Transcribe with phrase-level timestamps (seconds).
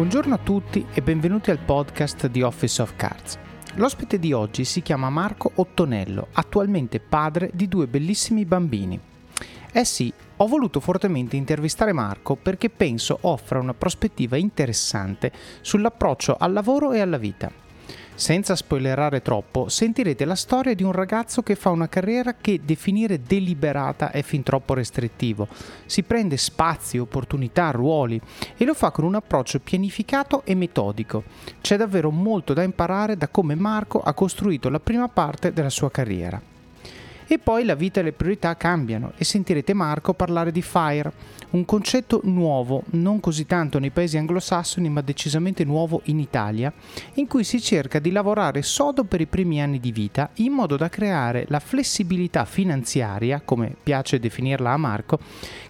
[0.00, 3.38] Buongiorno a tutti e benvenuti al podcast di Office of Cards.
[3.74, 8.98] L'ospite di oggi si chiama Marco Ottonello, attualmente padre di due bellissimi bambini.
[9.70, 16.54] Eh sì, ho voluto fortemente intervistare Marco perché penso offra una prospettiva interessante sull'approccio al
[16.54, 17.59] lavoro e alla vita.
[18.20, 23.22] Senza spoilerare troppo, sentirete la storia di un ragazzo che fa una carriera che definire
[23.22, 25.48] deliberata è fin troppo restrittivo.
[25.86, 28.20] Si prende spazi, opportunità, ruoli
[28.58, 31.24] e lo fa con un approccio pianificato e metodico.
[31.62, 35.90] C'è davvero molto da imparare da come Marco ha costruito la prima parte della sua
[35.90, 36.49] carriera.
[37.32, 41.12] E poi la vita e le priorità cambiano e sentirete Marco parlare di FIRE,
[41.50, 46.72] un concetto nuovo, non così tanto nei paesi anglosassoni ma decisamente nuovo in Italia,
[47.14, 50.76] in cui si cerca di lavorare sodo per i primi anni di vita in modo
[50.76, 55.20] da creare la flessibilità finanziaria, come piace definirla a Marco,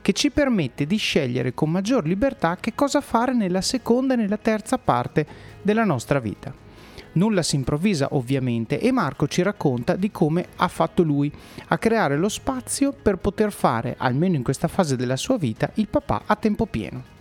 [0.00, 4.38] che ci permette di scegliere con maggior libertà che cosa fare nella seconda e nella
[4.38, 5.26] terza parte
[5.60, 6.69] della nostra vita.
[7.12, 11.32] Nulla si improvvisa ovviamente e Marco ci racconta di come ha fatto lui
[11.68, 15.88] a creare lo spazio per poter fare, almeno in questa fase della sua vita, il
[15.88, 17.18] papà a tempo pieno.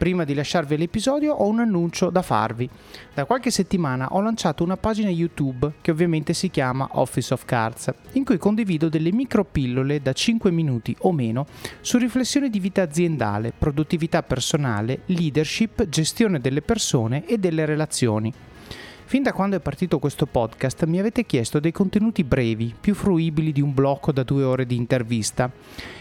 [0.00, 2.66] Prima di lasciarvi l'episodio ho un annuncio da farvi.
[3.12, 7.92] Da qualche settimana ho lanciato una pagina YouTube che ovviamente si chiama Office of Cards,
[8.12, 11.44] in cui condivido delle micropillole da 5 minuti o meno
[11.82, 18.32] su riflessioni di vita aziendale, produttività personale, leadership, gestione delle persone e delle relazioni.
[19.10, 23.50] Fin da quando è partito questo podcast mi avete chiesto dei contenuti brevi, più fruibili
[23.50, 25.50] di un blocco da due ore di intervista.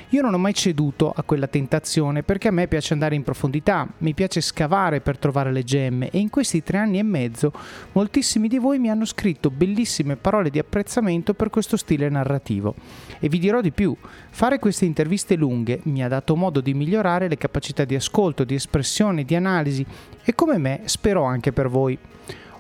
[0.10, 3.88] Io non ho mai ceduto a quella tentazione perché a me piace andare in profondità,
[3.98, 7.52] mi piace scavare per trovare le gemme e in questi tre anni e mezzo
[7.94, 12.76] moltissimi di voi mi hanno scritto bellissime parole di apprezzamento per questo stile narrativo.
[13.20, 13.98] E vi dirò di più,
[14.30, 18.54] fare queste interviste lunghe mi ha dato modo di migliorare le capacità di ascolto, di
[18.54, 19.84] espressione, di analisi
[20.24, 21.98] e come me spero anche per voi.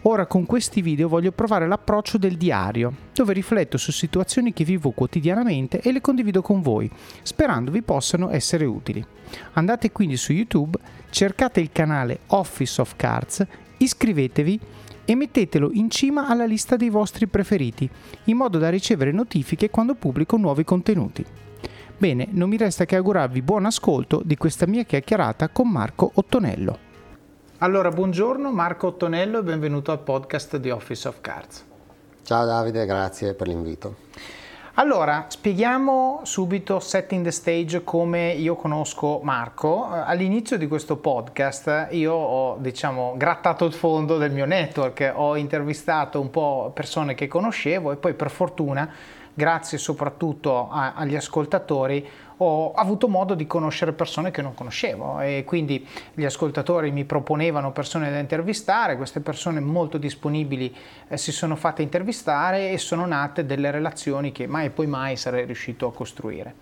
[0.03, 4.91] Ora con questi video voglio provare l'approccio del diario, dove rifletto su situazioni che vivo
[4.91, 6.89] quotidianamente e le condivido con voi,
[7.21, 9.05] sperando vi possano essere utili.
[9.53, 10.77] Andate quindi su YouTube,
[11.09, 13.45] cercate il canale Office of Cards,
[13.77, 14.59] iscrivetevi
[15.03, 17.89] e mettetelo in cima alla lista dei vostri preferiti,
[18.25, 21.25] in modo da ricevere notifiche quando pubblico nuovi contenuti.
[21.97, 26.87] Bene, non mi resta che augurarvi buon ascolto di questa mia chiacchierata con Marco Ottonello.
[27.61, 31.65] Allora, buongiorno Marco Ottonello e benvenuto al podcast di Office of Cards.
[32.23, 33.95] Ciao Davide, grazie per l'invito.
[34.75, 39.89] Allora, spieghiamo subito setting the stage come io conosco Marco.
[39.91, 46.21] All'inizio di questo podcast io ho, diciamo, grattato il fondo del mio network, ho intervistato
[46.21, 48.89] un po' persone che conoscevo e poi per fortuna,
[49.33, 52.07] grazie soprattutto a, agli ascoltatori,
[52.41, 57.71] ho avuto modo di conoscere persone che non conoscevo e quindi gli ascoltatori mi proponevano
[57.71, 60.73] persone da intervistare, queste persone molto disponibili
[61.09, 65.17] eh, si sono fatte intervistare e sono nate delle relazioni che mai e poi mai
[65.17, 66.55] sarei riuscito a costruire.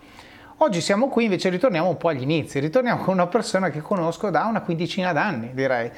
[0.59, 4.31] Oggi siamo qui, invece ritorniamo un po' agli inizi, ritorniamo con una persona che conosco
[4.31, 5.91] da una quindicina d'anni, direi.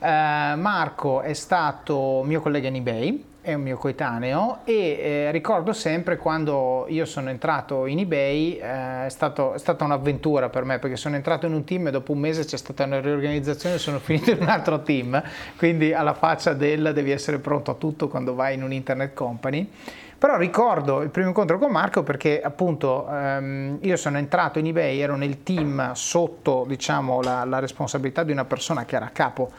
[0.00, 5.72] Uh, Marco è stato mio collega in eBay, è un mio coetaneo e eh, ricordo
[5.72, 10.78] sempre quando io sono entrato in eBay eh, è, stato, è, stata un'avventura per me
[10.78, 13.78] perché sono entrato in un team e dopo un mese c'è stata una riorganizzazione e
[13.78, 15.22] sono finito in un altro team.
[15.56, 19.70] Quindi alla faccia del devi essere pronto a tutto quando vai in un internet company.
[20.18, 24.98] Però ricordo il primo incontro con Marco perché appunto ehm, io sono entrato in eBay
[24.98, 29.50] ero nel team sotto diciamo la, la responsabilità di una persona che era a capo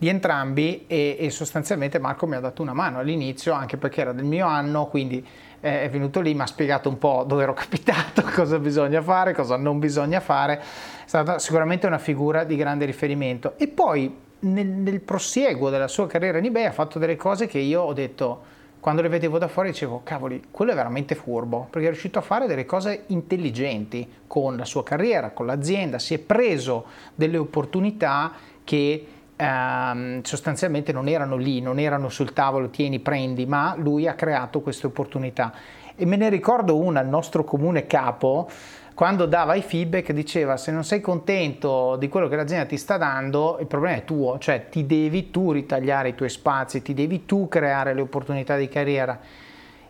[0.00, 4.12] di entrambi e, e, sostanzialmente Marco mi ha dato una mano all'inizio anche perché era
[4.14, 5.22] del mio anno, quindi
[5.60, 9.34] eh, è venuto lì, mi ha spiegato un po' dove ero capitato, cosa bisogna fare,
[9.34, 10.62] cosa non bisogna fare, è
[11.04, 13.58] stata sicuramente una figura di grande riferimento.
[13.58, 17.58] E poi nel, nel prosieguo della sua carriera in eBay ha fatto delle cose che
[17.58, 18.40] io ho detto
[18.80, 22.22] quando le vedevo da fuori dicevo cavoli, quello è veramente furbo, perché è riuscito a
[22.22, 28.32] fare delle cose intelligenti con la sua carriera, con l'azienda, si è preso delle opportunità
[28.64, 29.06] che
[29.40, 34.60] ehm, sostanzialmente non erano lì, non erano sul tavolo, tieni, prendi, ma lui ha creato
[34.60, 35.52] queste opportunità.
[35.96, 38.48] E me ne ricordo una, il nostro comune capo,
[38.94, 42.98] quando dava i feedback diceva se non sei contento di quello che l'azienda ti sta
[42.98, 47.24] dando, il problema è tuo, cioè ti devi tu ritagliare i tuoi spazi, ti devi
[47.24, 49.18] tu creare le opportunità di carriera.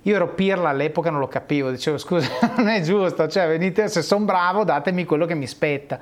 [0.02, 4.02] Io ero pirla all'epoca, non lo capivo, dicevo scusa, non è giusto, cioè venite, se
[4.02, 5.98] sono bravo datemi quello che mi spetta.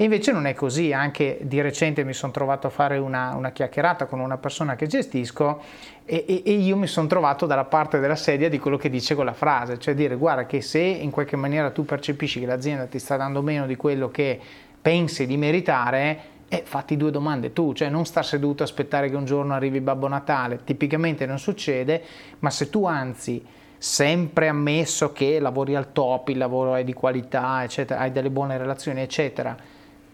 [0.00, 3.50] E invece non è così, anche di recente mi sono trovato a fare una, una
[3.50, 5.60] chiacchierata con una persona che gestisco
[6.06, 9.14] e, e, e io mi sono trovato dalla parte della sedia di quello che dice
[9.14, 12.98] quella frase, cioè dire guarda che se in qualche maniera tu percepisci che l'azienda ti
[12.98, 14.40] sta dando meno di quello che
[14.80, 16.18] pensi di meritare,
[16.48, 20.08] eh, fatti due domande tu, cioè non sta seduto aspettare che un giorno arrivi Babbo
[20.08, 22.02] Natale, tipicamente non succede,
[22.38, 23.44] ma se tu anzi
[23.76, 28.56] sempre ammesso che lavori al top, il lavoro è di qualità, eccetera, hai delle buone
[28.56, 29.54] relazioni, eccetera,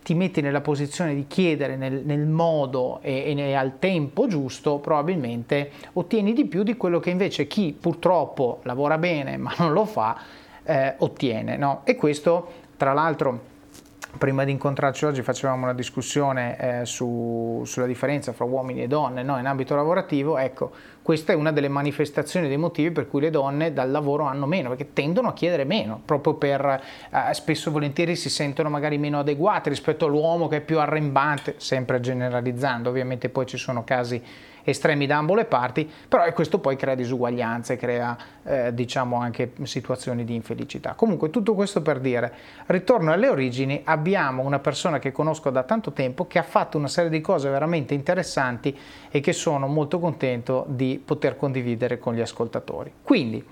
[0.06, 5.72] ti metti nella posizione di chiedere nel, nel modo e, e, al tempo giusto, probabilmente
[5.94, 10.16] ottieni di più di quello che invece chi purtroppo lavora bene ma non lo fa,
[10.62, 11.56] eh, ottiene.
[11.56, 11.80] No?
[11.82, 13.40] E questo, tra l'altro,
[14.16, 19.24] prima di incontrarci oggi facevamo una discussione eh, su, sulla differenza fra uomini e donne
[19.24, 19.40] no?
[19.40, 20.70] in ambito lavorativo, ecco,
[21.06, 24.70] questa è una delle manifestazioni dei motivi per cui le donne dal lavoro hanno meno,
[24.70, 29.20] perché tendono a chiedere meno, proprio per eh, spesso e volentieri si sentono magari meno
[29.20, 34.20] adeguate rispetto all'uomo che è più arrembante, sempre generalizzando, ovviamente poi ci sono casi
[34.66, 40.24] estremi da ambo le parti, però questo poi crea disuguaglianze, crea eh, diciamo anche situazioni
[40.24, 40.94] di infelicità.
[40.94, 42.32] Comunque tutto questo per dire,
[42.66, 46.88] ritorno alle origini, abbiamo una persona che conosco da tanto tempo che ha fatto una
[46.88, 48.76] serie di cose veramente interessanti
[49.10, 52.92] e che sono molto contento di poter condividere con gli ascoltatori.
[53.02, 53.44] Quindi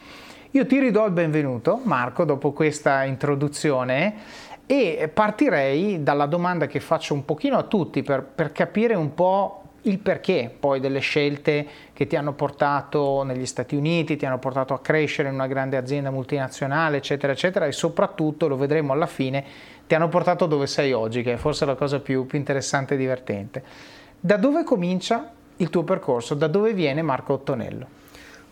[0.51, 4.15] io ti ridò il benvenuto Marco dopo questa introduzione
[4.67, 9.63] e partirei dalla domanda che faccio un pochino a tutti per, per capire un po'
[9.85, 14.75] il perché poi delle scelte che ti hanno portato negli Stati Uniti, ti hanno portato
[14.75, 19.45] a crescere in una grande azienda multinazionale, eccetera, eccetera, e soprattutto, lo vedremo alla fine,
[19.87, 22.97] ti hanno portato dove sei oggi, che è forse la cosa più, più interessante e
[22.97, 23.63] divertente.
[24.21, 26.35] Da dove comincia il tuo percorso?
[26.35, 28.03] Da dove viene Marco Ottonello?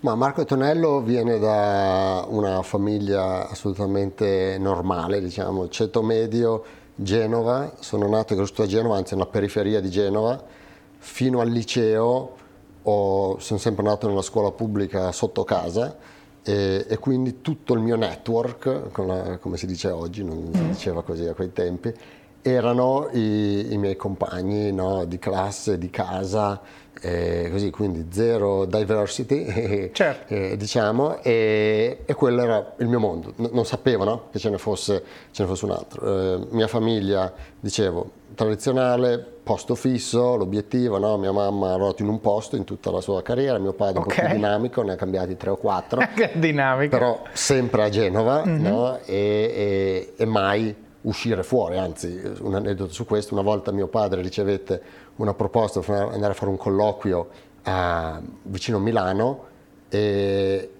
[0.00, 6.64] Ma Marco Ottonello viene da una famiglia assolutamente normale, diciamo, ceto medio,
[6.94, 10.60] Genova, sono nato e cresciuto a Genova, anzi nella periferia di Genova,
[11.04, 12.36] fino al liceo
[12.84, 15.96] ho, sono sempre andato nella scuola pubblica sotto casa
[16.44, 20.68] e, e quindi tutto il mio network, la, come si dice oggi, non si mm.
[20.68, 21.92] diceva così a quei tempi,
[22.40, 26.60] erano i, i miei compagni no, di classe, di casa,
[27.04, 30.32] eh, così, quindi zero diversity, certo.
[30.32, 33.32] eh, diciamo, e, e, quello era il mio mondo.
[33.38, 35.02] N- non sapevo no, che ce ne, fosse,
[35.32, 36.06] ce ne fosse un altro.
[36.06, 41.18] Eh, mia famiglia, dicevo, tradizionale, posto fisso, l'obiettivo, no?
[41.18, 44.10] mia mamma ha lavorato in un posto in tutta la sua carriera, mio padre okay.
[44.10, 46.00] un po' più dinamico, ne ha cambiati tre o quattro,
[46.34, 46.96] dinamico.
[46.96, 48.62] però sempre a Genova mm-hmm.
[48.62, 48.98] no?
[49.04, 50.72] e, e, e, mai
[51.02, 54.80] uscire fuori, anzi un aneddoto su questo, una volta mio padre ricevette
[55.16, 57.28] una proposta per andare a fare un colloquio
[57.62, 59.44] a, vicino a Milano
[59.88, 60.70] e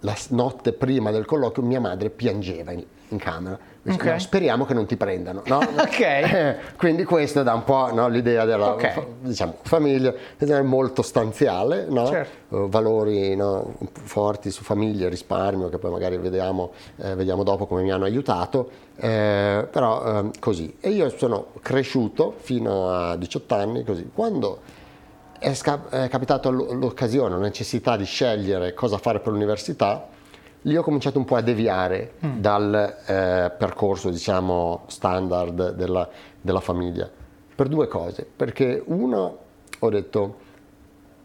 [0.00, 4.12] la notte prima del colloquio mia madre piangeva in, in camera Okay.
[4.12, 5.42] No, speriamo che non ti prendano.
[5.46, 5.56] No?
[5.76, 6.56] okay.
[6.76, 9.04] quindi questo dà un po' no, l'idea della okay.
[9.20, 12.68] diciamo, famiglia, è molto stanziale, certo.
[12.68, 13.36] valori
[14.04, 18.70] forti su famiglia, risparmio, che poi magari vediamo, eh, vediamo dopo come mi hanno aiutato,
[18.96, 20.76] eh, però eh, così.
[20.80, 24.08] E io sono cresciuto fino a 18 anni così.
[24.14, 24.60] Quando
[25.40, 30.06] è, sca- è capitata l'occasione, la necessità di scegliere cosa fare per l'università,
[30.62, 32.38] lì ho cominciato un po' a deviare mm.
[32.38, 36.08] dal eh, percorso, diciamo, standard della,
[36.40, 37.08] della, famiglia.
[37.54, 38.26] Per due cose.
[38.34, 39.38] Perché uno,
[39.78, 40.36] ho detto,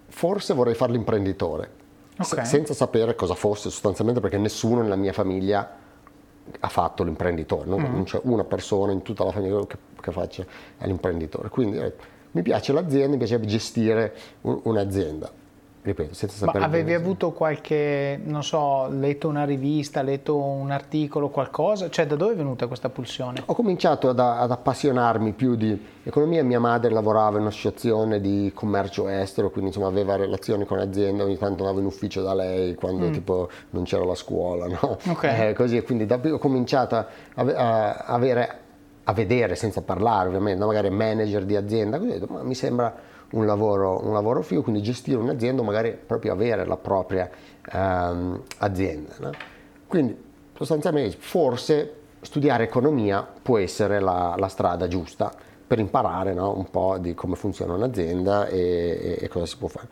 [0.08, 1.70] forse vorrei fare l'imprenditore,
[2.18, 2.44] okay.
[2.44, 5.86] se, senza sapere cosa fosse sostanzialmente, perché nessuno nella mia famiglia
[6.60, 7.92] ha fatto l'imprenditore, non, mm.
[7.92, 10.46] non c'è una persona in tutta la famiglia che, che faccia
[10.80, 11.50] l'imprenditore.
[11.50, 11.94] Quindi eh,
[12.32, 15.46] mi piace l'azienda, mi piace gestire un, un'azienda
[15.82, 16.60] ripeto, senza sapere.
[16.60, 21.90] Ma avevi avuto qualche, non so, letto una rivista, letto un articolo, qualcosa?
[21.90, 23.42] Cioè, da dove è venuta questa pulsione?
[23.46, 26.44] Ho cominciato ad, ad appassionarmi più di economia.
[26.44, 31.38] Mia madre lavorava in un'associazione di commercio estero, quindi insomma aveva relazioni con aziende, ogni
[31.38, 33.12] tanto andavo in ufficio da lei quando mm.
[33.12, 34.98] tipo non c'era la scuola, no?
[35.08, 35.36] Okay.
[35.48, 38.60] Eh, così, quindi da ho cominciato a, a, avere,
[39.04, 42.94] a vedere, senza parlare ovviamente, magari manager di azienda, così ho detto, ma mi sembra
[43.32, 47.30] un lavoro, un lavoro figo, quindi gestire un'azienda o magari proprio avere la propria
[47.72, 49.14] ehm, azienda.
[49.20, 49.32] No?
[49.88, 55.32] Quindi sostanzialmente forse studiare economia può essere la, la strada giusta
[55.68, 56.56] per imparare no?
[56.56, 59.88] un po' di come funziona un'azienda e, e, cosa si può fare.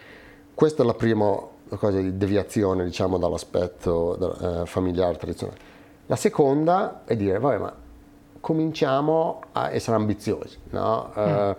[0.53, 1.37] Questa è la prima
[1.77, 5.59] cosa di deviazione diciamo, dall'aspetto eh, familiare tradizionale.
[6.05, 7.73] La seconda è dire, vabbè, ma
[8.39, 10.57] cominciamo a essere ambiziosi.
[10.69, 11.11] No?
[11.17, 11.23] Mm.
[11.23, 11.55] Uh,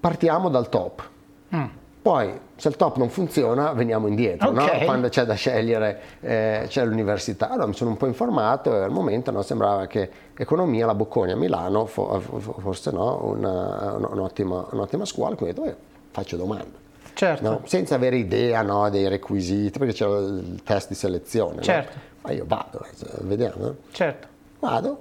[0.00, 1.08] partiamo dal top.
[1.54, 1.64] Mm.
[2.00, 4.78] Poi, se il top non funziona, veniamo indietro, okay.
[4.78, 4.84] no?
[4.86, 7.50] quando c'è da scegliere eh, c'è l'università.
[7.50, 11.32] Allora mi sono un po' informato e al momento no, sembrava che economia, la Bocconi
[11.32, 15.76] a Milano, fosse no, una, un'ottima, un'ottima, scuola, quindi ho detto,
[16.12, 16.86] faccio domande.
[17.12, 17.62] Certo.
[17.64, 21.60] Senza avere idea dei requisiti, perché c'era il test di selezione.
[21.62, 21.96] Certo.
[22.22, 22.86] Ma io vado,
[23.22, 23.74] vediamo.
[23.90, 24.28] Certo.
[24.60, 25.00] Vado,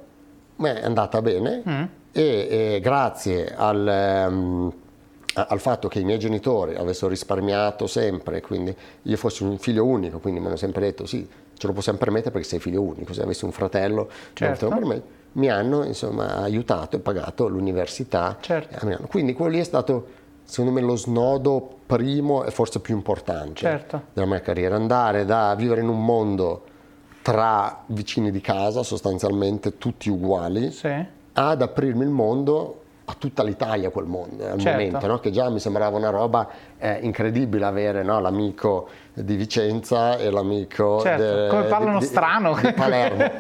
[0.58, 1.64] mi è andata bene.
[1.68, 1.84] Mm
[2.18, 4.28] e, e grazie al...
[4.30, 4.74] Um,
[5.46, 10.20] al fatto che i miei genitori avessero risparmiato sempre, quindi io fossi un figlio unico,
[10.20, 13.22] quindi mi hanno sempre detto sì, ce lo possiamo permettere perché sei figlio unico, se
[13.22, 14.68] avessi un fratello certo.
[14.68, 15.04] te lo
[15.34, 18.38] mi hanno insomma, aiutato e pagato l'università.
[18.40, 19.08] Certo.
[19.08, 20.08] Quindi quello lì è stato
[20.44, 24.02] secondo me lo snodo primo e forse più importante certo.
[24.14, 26.64] della mia carriera, andare da vivere in un mondo
[27.22, 31.06] tra vicini di casa, sostanzialmente tutti uguali, sì.
[31.34, 34.70] ad aprirmi il mondo a tutta l'Italia quel mondo al certo.
[34.70, 35.20] momento, no?
[35.20, 36.48] che già mi sembrava una roba
[36.78, 38.20] eh, incredibile avere no?
[38.20, 41.24] l'amico di Vicenza e l'amico certo.
[41.24, 43.32] de, come parlano di, strano di, di Palermo.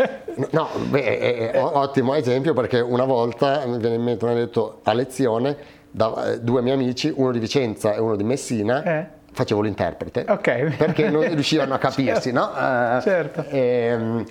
[0.51, 4.79] no, beh, è, ottimo esempio perché una volta mi viene in mente, mi hanno detto
[4.83, 5.57] a lezione
[5.91, 8.83] da eh, due miei amici, uno di Vicenza e uno di Messina.
[8.83, 10.75] Eh facevo l'interprete okay.
[10.75, 12.39] perché non riuscivano a capirsi, certo.
[12.39, 12.97] no?
[12.97, 13.45] Uh, certo.
[13.49, 14.25] E, ehm,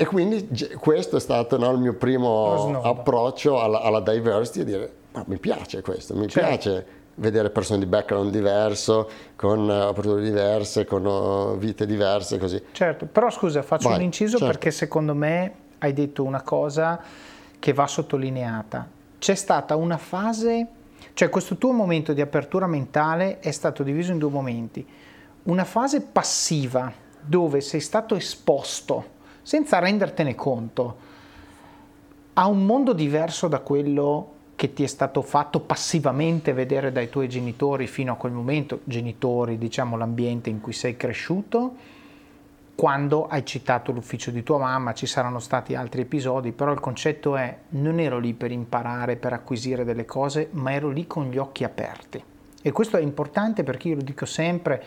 [0.00, 5.22] e quindi questo è stato no, il mio primo approccio alla, alla, diversity, dire ma
[5.26, 6.48] mi piace questo, mi certo.
[6.48, 12.62] piace vedere persone di background diverso, con uh, opportunità diverse, con uh, vite diverse, così.
[12.72, 14.46] Certo, però scusa, faccio Vai, un inciso certo.
[14.46, 16.98] perché secondo me hai detto una cosa
[17.58, 18.88] che va sottolineata.
[19.18, 20.66] C'è stata una fase,
[21.12, 24.86] cioè questo tuo momento di apertura mentale è stato diviso in due momenti.
[25.42, 26.90] Una fase passiva,
[27.20, 29.18] dove sei stato esposto
[29.50, 30.96] senza rendertene conto,
[32.34, 37.28] a un mondo diverso da quello che ti è stato fatto passivamente vedere dai tuoi
[37.28, 41.74] genitori fino a quel momento, genitori, diciamo l'ambiente in cui sei cresciuto,
[42.76, 47.34] quando hai citato l'ufficio di tua mamma, ci saranno stati altri episodi, però il concetto
[47.34, 51.38] è non ero lì per imparare, per acquisire delle cose, ma ero lì con gli
[51.38, 52.22] occhi aperti.
[52.62, 54.80] E questo è importante perché io lo dico sempre,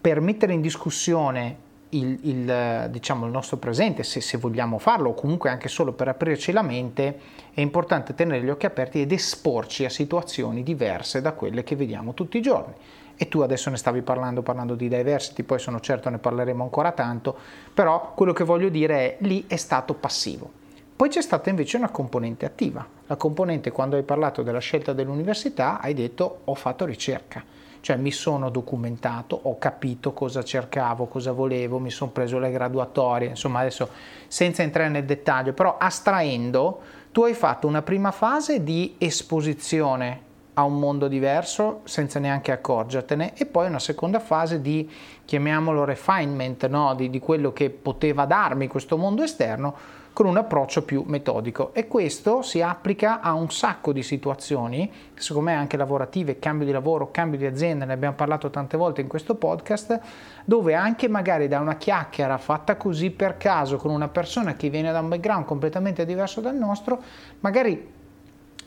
[0.00, 5.14] per mettere in discussione il, il, diciamo, il nostro presente, se, se, vogliamo farlo, o
[5.14, 7.18] comunque anche solo per aprirci la mente,
[7.52, 12.14] è importante tenere gli occhi aperti ed esporci a situazioni diverse da quelle che vediamo
[12.14, 12.74] tutti i giorni.
[13.16, 16.92] E tu adesso ne stavi parlando, parlando di diversity, poi sono certo ne parleremo ancora
[16.92, 17.36] tanto,
[17.74, 20.50] però quello che voglio dire è lì è stato passivo.
[20.96, 22.86] Poi c'è stata invece una componente attiva.
[23.06, 27.42] La componente quando hai parlato della scelta dell'università hai detto ho fatto ricerca
[27.80, 33.28] cioè mi sono documentato, ho capito cosa cercavo, cosa volevo, mi sono preso le graduatorie,
[33.28, 33.88] insomma adesso
[34.28, 36.80] senza entrare nel dettaglio, però astraendo,
[37.12, 43.34] tu hai fatto una prima fase di esposizione a un mondo diverso senza neanche accorgertene
[43.34, 44.88] e poi una seconda fase di,
[45.24, 46.94] chiamiamolo refinement, no?
[46.94, 49.74] di, di quello che poteva darmi questo mondo esterno
[50.12, 55.50] con un approccio più metodico e questo si applica a un sacco di situazioni, secondo
[55.50, 59.06] me anche lavorative, cambio di lavoro, cambio di azienda, ne abbiamo parlato tante volte in
[59.06, 60.00] questo podcast,
[60.44, 64.92] dove anche magari da una chiacchiera fatta così per caso con una persona che viene
[64.92, 67.00] da un background completamente diverso dal nostro,
[67.40, 67.98] magari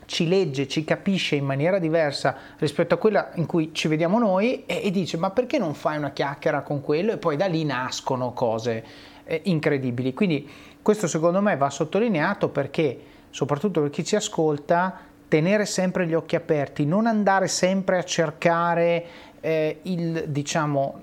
[0.05, 4.65] ci legge, ci capisce in maniera diversa rispetto a quella in cui ci vediamo noi
[4.65, 7.63] e, e dice ma perché non fai una chiacchiera con quello e poi da lì
[7.63, 8.83] nascono cose
[9.25, 10.13] eh, incredibili.
[10.13, 10.49] Quindi
[10.83, 12.99] questo secondo me va sottolineato perché,
[13.29, 19.05] soprattutto per chi ci ascolta, tenere sempre gli occhi aperti, non andare sempre a cercare
[19.39, 20.99] eh, il, diciamo,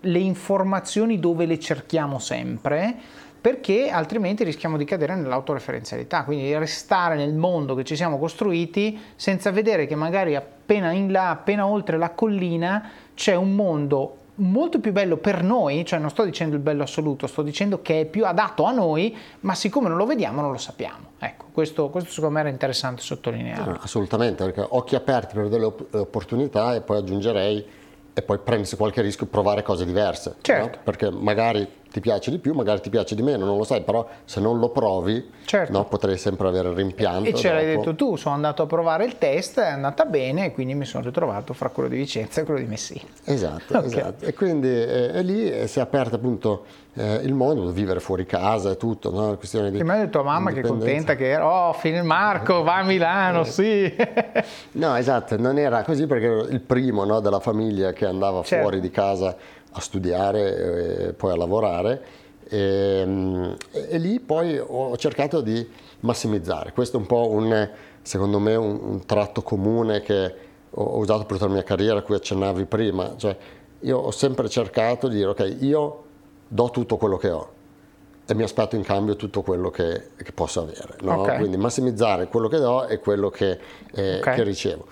[0.00, 2.94] le informazioni dove le cerchiamo sempre,
[3.40, 9.50] perché altrimenti rischiamo di cadere nell'autoreferenzialità, quindi restare nel mondo che ci siamo costruiti senza
[9.50, 14.92] vedere che magari appena in là, appena oltre la collina, c'è un mondo molto più
[14.92, 18.26] bello per noi, cioè non sto dicendo il bello assoluto, sto dicendo che è più
[18.26, 21.12] adatto a noi, ma siccome non lo vediamo non lo sappiamo.
[21.18, 23.78] Ecco, questo, questo secondo me era interessante sottolineare.
[23.80, 27.66] assolutamente, perché occhi aperti per delle opportunità e poi aggiungerei
[28.12, 30.36] e poi prendersi qualche rischio e provare cose diverse.
[30.40, 30.76] Certo.
[30.76, 30.82] No?
[30.84, 34.04] Perché magari ti piace di più, magari ti piace di meno, non lo sai, però
[34.24, 35.70] se non lo provi certo.
[35.70, 37.28] no, potrei sempre avere il rimpianto.
[37.28, 37.54] E ce dopo.
[37.54, 40.86] l'hai detto tu, sono andato a provare il test, è andata bene e quindi mi
[40.86, 43.04] sono ritrovato fra quello di Vicenza e quello di Messina.
[43.22, 43.86] Esatto, okay.
[43.86, 44.24] esatto.
[44.24, 48.70] E quindi eh, e lì si è aperto appunto eh, il mondo, vivere fuori casa
[48.70, 49.30] e tutto, no?
[49.30, 49.76] La questione di...
[49.76, 53.42] Prima hai detto mamma che è contenta che era, oh, fine Marco, va a Milano,
[53.42, 53.44] eh.
[53.44, 53.94] sì.
[54.72, 58.62] no, esatto, non era così perché ero il primo no, della famiglia che andava certo.
[58.62, 59.36] fuori di casa
[59.76, 65.66] a studiare e poi a lavorare e, ehm, e, e, lì poi ho cercato di
[66.00, 66.72] massimizzare.
[66.72, 67.70] Questo è un po' un,
[68.02, 70.34] secondo me, un, un tratto comune che
[70.70, 73.14] ho usato per tutta la mia carriera, a cui accennavi prima.
[73.16, 73.36] Cioè,
[73.80, 76.02] io ho sempre cercato di dire, ok, io
[76.46, 77.52] do tutto quello che ho
[78.26, 80.96] e mi aspetto in cambio tutto quello che, che posso avere.
[81.00, 81.20] No?
[81.20, 81.38] Okay.
[81.38, 83.58] Quindi massimizzare quello che do e quello che,
[83.92, 84.36] eh, okay.
[84.36, 84.86] che ricevo.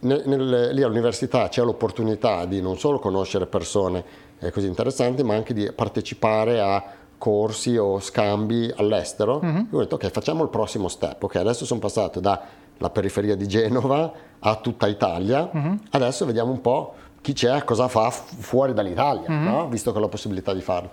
[0.00, 4.04] Nel, nel, lì all'università c'è l'opportunità di non solo conoscere persone
[4.38, 6.82] eh, così interessanti, ma anche di partecipare a
[7.18, 9.40] corsi o scambi all'estero.
[9.44, 9.64] Mm-hmm.
[9.72, 11.22] Ho detto ok, facciamo il prossimo step.
[11.22, 15.74] Ok, adesso sono passato dalla periferia di Genova a tutta Italia, mm-hmm.
[15.90, 19.44] adesso vediamo un po' chi c'è, cosa fa fuori dall'Italia, mm-hmm.
[19.44, 19.68] no?
[19.68, 20.90] visto che ho la possibilità di farlo.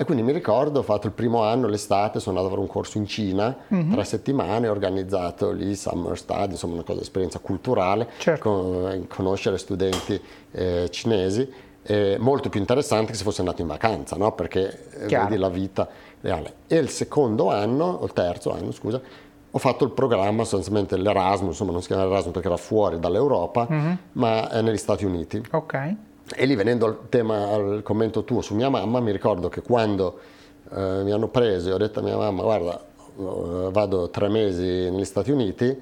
[0.00, 2.72] E quindi mi ricordo, ho fatto il primo anno, l'estate, sono andato a fare un
[2.72, 3.92] corso in Cina, mm-hmm.
[3.92, 8.48] tre settimane, ho organizzato lì Summer Study, insomma una cosa, esperienza culturale, certo.
[8.48, 10.18] con, eh, conoscere studenti
[10.52, 11.46] eh, cinesi,
[11.82, 14.32] eh, molto più interessante che se fosse andato in vacanza, no?
[14.32, 15.28] perché eh, Chiaro.
[15.28, 15.86] vedi la vita
[16.22, 16.54] reale.
[16.66, 18.98] E il secondo anno, o il terzo anno, scusa,
[19.50, 23.68] ho fatto il programma, sostanzialmente l'Erasmus, insomma non si chiama Erasmus perché era fuori dall'Europa,
[23.70, 23.94] mm-hmm.
[24.12, 25.42] ma negli Stati Uniti.
[25.50, 25.94] Ok.
[26.34, 30.20] E lì venendo al tema, al commento tuo su mia mamma, mi ricordo che quando
[30.72, 34.64] eh, mi hanno preso e ho detto a mia mamma, guarda, eh, vado tre mesi
[34.90, 35.76] negli Stati Uniti,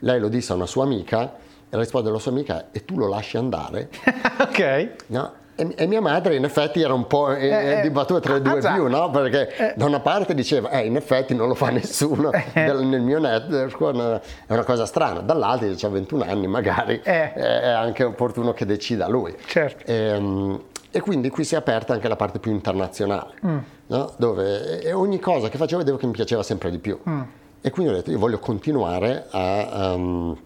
[0.00, 1.34] lei lo disse a una sua amica
[1.68, 3.90] e la risposta della sua amica è e tu lo lasci andare?
[4.40, 4.90] ok.
[5.08, 8.36] No, e, e, mia madre in effetti era un po' eh, eh, eh dibattuta tra
[8.36, 9.10] i due più, no?
[9.10, 9.74] Perché eh.
[9.74, 12.44] da una parte diceva, eh, in effetti non lo fa nessuno eh.
[12.52, 15.18] del, nel mio network, è una cosa strana.
[15.18, 17.32] Dall'altra diceva 21 anni, magari eh.
[17.32, 19.34] è anche opportuno che decida lui.
[19.46, 19.84] Certo.
[19.90, 20.62] E, ehm,
[20.92, 23.58] e, quindi qui si è aperta anche la parte più internazionale, mm.
[23.88, 24.12] no?
[24.16, 26.96] Dove ogni cosa che facevo vedevo che mi piaceva sempre di più.
[27.08, 27.22] Mm.
[27.62, 29.94] E quindi ho detto, io voglio continuare a...
[29.94, 30.38] Um,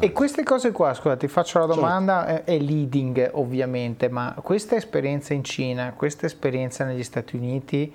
[0.00, 2.50] e queste cose qua, scusa, ti faccio la domanda, certo.
[2.50, 7.92] è leading ovviamente, ma questa esperienza in Cina, questa esperienza negli Stati Uniti,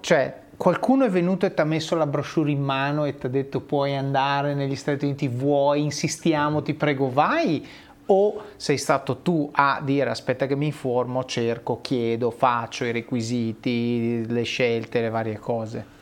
[0.00, 3.28] cioè qualcuno è venuto e ti ha messo la brochure in mano e ti ha
[3.28, 7.66] detto puoi andare negli Stati Uniti, vuoi, insistiamo, ti prego, vai?
[8.06, 14.26] O sei stato tu a dire aspetta che mi informo, cerco, chiedo, faccio i requisiti,
[14.26, 15.98] le scelte, le varie cose?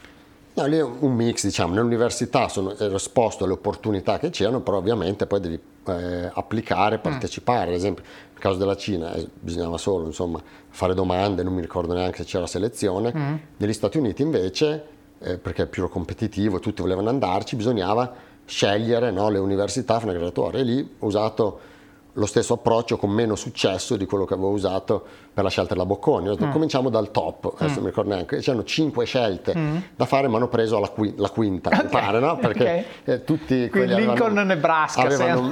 [0.59, 4.79] No, lì è un mix, diciamo, nell'università sono, ero esposto alle opportunità che c'erano, però
[4.79, 7.01] ovviamente poi devi eh, applicare, mm.
[7.01, 11.61] partecipare, ad esempio nel caso della Cina eh, bisognava solo insomma, fare domande, non mi
[11.61, 13.35] ricordo neanche se c'era selezione, mm.
[13.59, 14.85] negli Stati Uniti invece,
[15.21, 18.13] eh, perché è più competitivo, tutti volevano andarci, bisognava
[18.45, 21.61] scegliere no, le università, fare una graduatoria e lì ho usato
[22.13, 25.87] lo stesso approccio con meno successo di quello che avevo usato per la scelta della
[25.87, 26.29] Bocconi.
[26.31, 26.51] Mm.
[26.51, 27.75] cominciamo dal top, adesso mm.
[27.75, 29.77] non mi ricordo neanche, c'erano cinque scelte mm.
[29.95, 31.85] da fare, ma hanno preso la, qui- la quinta, okay.
[31.85, 32.37] mi pare, no?
[32.39, 32.85] Perché okay.
[33.05, 35.03] eh, tutti quelli Lincoln, avevano, Nebraska.
[35.03, 35.49] Avevano,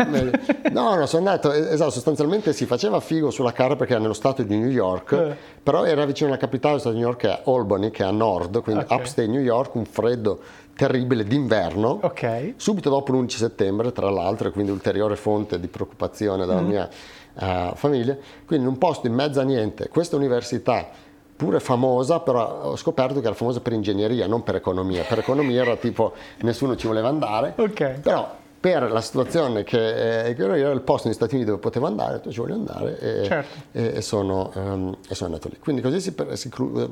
[0.73, 4.14] no, no, sono andato, eh, esatto, sostanzialmente si faceva figo sulla carta perché era nello
[4.14, 5.37] stato di New York, eh.
[5.62, 8.07] però era vicino alla capitale dello stato di New York, che è Albany, che è
[8.07, 8.99] a nord, quindi okay.
[8.99, 10.40] upstate New York, un freddo
[10.77, 12.55] terribile d'inverno, okay.
[12.57, 16.67] subito dopo l'11 settembre, tra l'altro, quindi ulteriore fonte di preoccupazione della mm.
[16.67, 16.89] mia
[17.35, 18.17] uh, famiglia.
[18.45, 20.87] Quindi in un posto in mezzo a niente, questa università
[21.35, 25.03] pure famosa, però ho scoperto che era famosa per ingegneria, non per economia.
[25.05, 27.99] Per economia era tipo nessuno ci voleva andare, okay.
[28.01, 32.21] però per la situazione che, eh, era il posto negli Stati Uniti dove potevo andare,
[32.21, 33.61] tu ci voglio andare e, certo.
[33.73, 35.59] e, e, sono, um, e, sono, andato lì.
[35.59, 36.51] Quindi così si, si,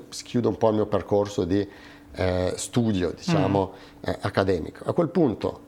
[0.09, 1.67] si chiude un po' il mio percorso di
[2.15, 4.11] eh, studio, diciamo, mm.
[4.11, 4.85] eh, accademico.
[4.89, 5.61] A quel punto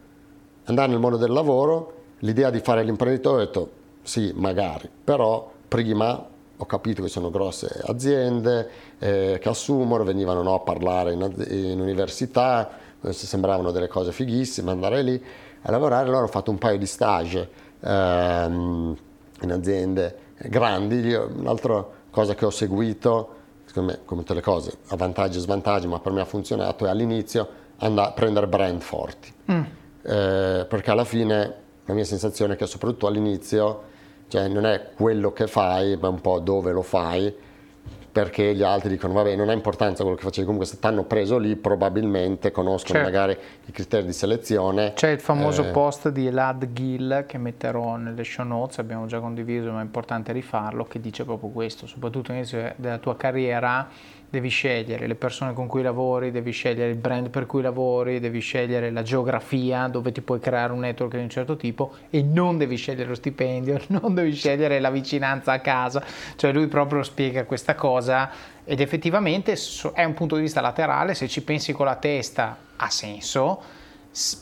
[0.64, 3.70] andare nel mondo del lavoro, l'idea di fare l'imprenditore, ho detto
[4.02, 6.24] sì, magari, però prima
[6.58, 11.80] ho capito che sono grosse aziende eh, che assumono, venivano no, a parlare in, in
[11.80, 12.70] università,
[13.10, 15.22] sembravano delle cose fighissime, andare lì
[15.62, 17.48] a lavorare, allora ho fatto un paio di stage
[17.80, 18.96] ehm,
[19.42, 23.35] in aziende grandi, un'altra cosa che ho seguito
[23.76, 26.86] secondo me, come tutte le cose, ha vantaggi e svantaggi, ma per me ha funzionato,
[26.86, 27.46] è all'inizio
[27.78, 29.32] andare a prendere brand forti.
[29.52, 29.62] Mm.
[30.02, 33.82] Eh, perché alla fine la mia sensazione è che soprattutto all'inizio,
[34.28, 37.34] cioè non è quello che fai, ma un po' dove lo fai,
[38.16, 41.04] perché gli altri dicono vabbè non ha importanza quello che facevi comunque se ti hanno
[41.04, 43.10] preso lì probabilmente conoscono certo.
[43.10, 45.70] magari i criteri di selezione c'è il famoso eh...
[45.70, 50.32] post di Elad Gill che metterò nelle show notes abbiamo già condiviso ma è importante
[50.32, 53.86] rifarlo che dice proprio questo soprattutto all'inizio della tua carriera
[54.28, 58.40] devi scegliere le persone con cui lavori, devi scegliere il brand per cui lavori, devi
[58.40, 62.58] scegliere la geografia dove ti puoi creare un network di un certo tipo e non
[62.58, 66.02] devi scegliere lo stipendio, non devi scegliere la vicinanza a casa.
[66.36, 68.30] Cioè lui proprio spiega questa cosa
[68.64, 69.56] ed effettivamente
[69.94, 73.62] è un punto di vista laterale, se ci pensi con la testa ha senso,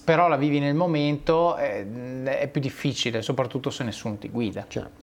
[0.04, 4.64] però la vivi nel momento eh, è più difficile, soprattutto se nessuno ti guida.
[4.66, 5.03] Certo.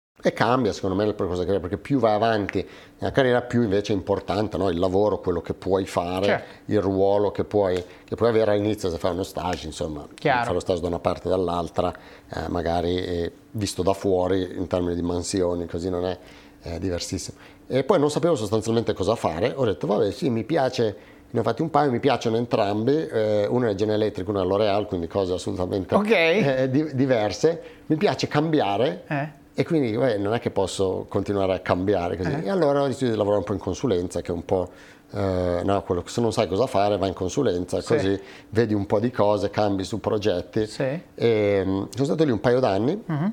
[0.23, 2.65] E cambia secondo me di carriera, perché più vai avanti
[2.99, 4.69] nella carriera, più invece è importante no?
[4.69, 6.71] il lavoro, quello che puoi fare, certo.
[6.71, 10.41] il ruolo che puoi, che puoi, avere all'inizio se fai uno stage, insomma, Chiaro.
[10.41, 11.91] fare lo stage da una parte e dall'altra,
[12.29, 16.17] eh, magari eh, visto da fuori in termini di mansioni, così non è
[16.61, 17.37] eh, diversissimo.
[17.67, 20.95] E poi non sapevo sostanzialmente cosa fare, ho detto vabbè sì, mi piace,
[21.31, 24.45] ne ho fatti un paio, mi piacciono entrambi, eh, uno è General Electric, uno è
[24.45, 26.43] L'Oreal, quindi cose assolutamente okay.
[26.43, 29.39] eh, di, diverse, mi piace cambiare eh.
[29.53, 32.31] E quindi beh, non è che posso continuare a cambiare così.
[32.31, 32.45] Eh.
[32.45, 34.69] E allora ho deciso di lavorare un po' in consulenza, che è un po'...
[35.13, 37.87] Eh, no, quello, se non sai cosa fare vai in consulenza, sì.
[37.87, 40.65] così vedi un po' di cose, cambi su progetti.
[40.65, 41.01] Sì.
[41.13, 43.31] E, mm, sono stato lì un paio d'anni uh-huh.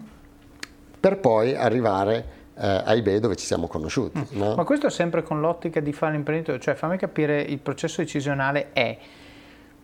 [0.99, 4.19] per poi arrivare eh, a eBay dove ci siamo conosciuti.
[4.19, 4.39] Uh-huh.
[4.39, 4.55] No?
[4.57, 8.73] Ma questo è sempre con l'ottica di fare l'imprenditore, cioè fammi capire il processo decisionale
[8.73, 8.99] è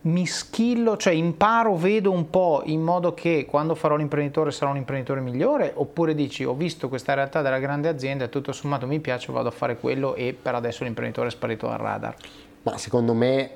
[0.05, 4.77] mi schillo, cioè imparo, vedo un po' in modo che quando farò l'imprenditore sarò un
[4.77, 8.99] imprenditore migliore oppure dici ho visto questa realtà della grande azienda e tutto sommato mi
[8.99, 12.15] piace, vado a fare quello e per adesso l'imprenditore è sparito dal radar?
[12.63, 13.49] Ma secondo me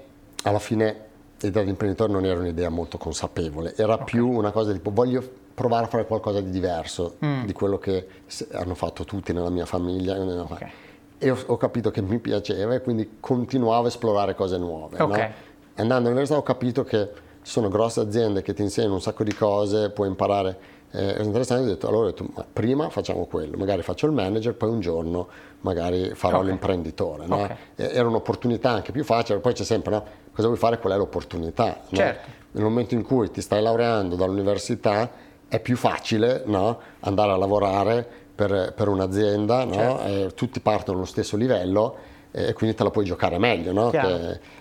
[0.43, 1.07] alla fine
[1.39, 4.05] l'idea dell'imprenditore non era un'idea molto consapevole, era okay.
[4.05, 7.43] più una cosa tipo voglio provare a fare qualcosa di diverso mm.
[7.43, 8.07] di quello che
[8.53, 10.17] hanno fatto tutti nella mia famiglia.
[10.17, 10.71] Okay.
[11.19, 15.01] E ho, ho, capito che mi piaceva e quindi continuavo a esplorare cose nuove.
[15.01, 15.27] Okay.
[15.27, 15.48] No?
[15.81, 17.09] Andando all'università ho capito che
[17.41, 20.77] ci sono grosse aziende che ti insegnano un sacco di cose, puoi imparare.
[20.91, 24.11] Eh, è interessante, ho detto, allora ho detto, ma prima facciamo quello, magari faccio il
[24.11, 25.27] manager, poi un giorno
[25.61, 26.49] magari farò okay.
[26.49, 27.25] l'imprenditore.
[27.27, 27.43] No?
[27.43, 27.57] Okay.
[27.75, 30.03] Era un'opportunità anche più facile, poi c'è sempre, no?
[30.33, 31.81] cosa vuoi fare, qual è l'opportunità?
[31.89, 31.97] No?
[31.97, 32.29] Certo.
[32.51, 35.09] Nel momento in cui ti stai laureando dall'università
[35.47, 36.43] è più facile
[36.99, 40.03] andare a lavorare per, per un'azienda, certo.
[40.03, 41.95] eh, tutti partono allo stesso livello
[42.31, 43.89] e quindi te la puoi giocare meglio no?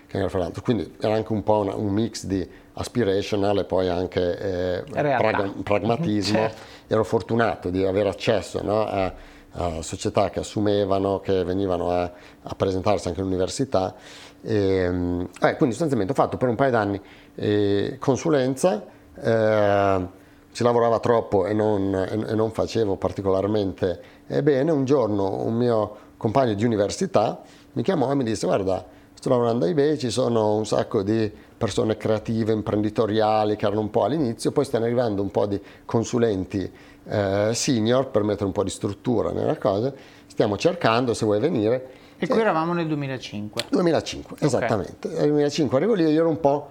[0.09, 0.63] Che, che fra l'altro.
[0.63, 5.63] Quindi era anche un po' una, un mix di aspirational e poi anche eh, prag-
[5.63, 6.39] pragmatismo.
[6.39, 6.77] certo.
[6.87, 8.87] Ero fortunato di avere accesso no?
[8.87, 9.13] a,
[9.53, 12.11] a, società che assumevano, che venivano a,
[12.43, 13.95] a presentarsi anche all'università.
[14.41, 17.01] E, eh, quindi sostanzialmente ho fatto per un paio d'anni
[17.35, 18.85] eh, consulenza.
[19.21, 20.17] Eh,
[20.51, 24.01] ci lavorava troppo e non, e non facevo particolarmente
[24.43, 24.73] bene.
[24.73, 27.43] Un giorno un mio compagno di università
[27.73, 28.85] mi chiamò e mi disse guarda
[29.19, 33.91] sto lavorando a eBay, ci sono un sacco di persone creative, imprenditoriali che erano un
[33.91, 36.71] po' all'inizio, poi stanno arrivando un po' di consulenti
[37.05, 39.93] eh, senior per mettere un po' di struttura nella cosa,
[40.25, 41.91] stiamo cercando se vuoi venire.
[42.17, 43.63] E qui eravamo nel 2005.
[43.69, 44.47] 2005, okay.
[44.47, 45.09] esattamente.
[45.09, 46.69] Nel 2005 arrivo lì e io ero un po'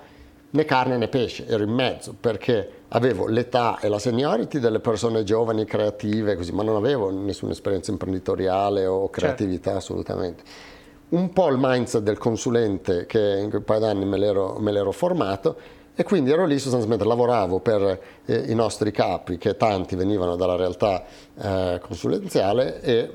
[0.52, 5.26] né carne né pesce, ero in mezzo perché avevo l'età e la seniority delle persone
[5.26, 9.78] giovani, creative, così, ma non avevo nessuna esperienza imprenditoriale o creatività certo.
[9.80, 10.76] assolutamente.
[11.10, 14.92] Un po' il mindset del consulente che in quei paio d'anni me l'ero, me l'ero
[14.92, 15.56] formato
[15.96, 20.58] e quindi ero lì sostanzialmente, lavoravo per eh, i nostri capi, che tanti venivano dalla
[20.58, 23.10] realtà eh, consulenziale e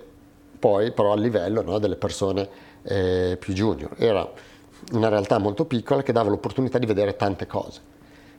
[0.58, 2.48] poi però a livello no, delle persone
[2.82, 3.90] eh, più junior.
[3.98, 4.26] Era
[4.92, 7.80] una realtà molto piccola che dava l'opportunità di vedere tante cose.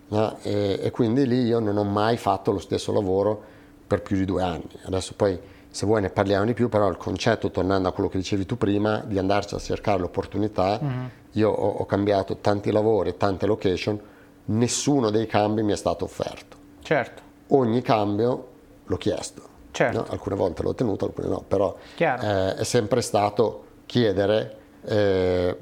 [0.07, 0.35] No?
[0.41, 3.41] E, e, quindi lì io non ho mai fatto lo stesso lavoro
[3.85, 4.69] per più di due anni.
[4.83, 5.39] Adesso poi
[5.73, 8.59] se vuoi ne parliamo di più, però il concetto, tornando a quello che dicevi tu
[8.59, 11.05] prima, di andarci a cercare l'opportunità, mm-hmm.
[11.31, 13.99] io ho, ho, cambiato tanti lavori, tante location,
[14.45, 16.57] nessuno dei cambi mi è stato offerto.
[16.83, 17.21] Certo.
[17.47, 18.49] Ogni cambio
[18.85, 19.41] l'ho chiesto.
[19.71, 19.97] Certo.
[19.97, 20.05] No?
[20.09, 25.57] Alcune volte l'ho ottenuto, alcune no, però eh, è sempre stato chiedere eh,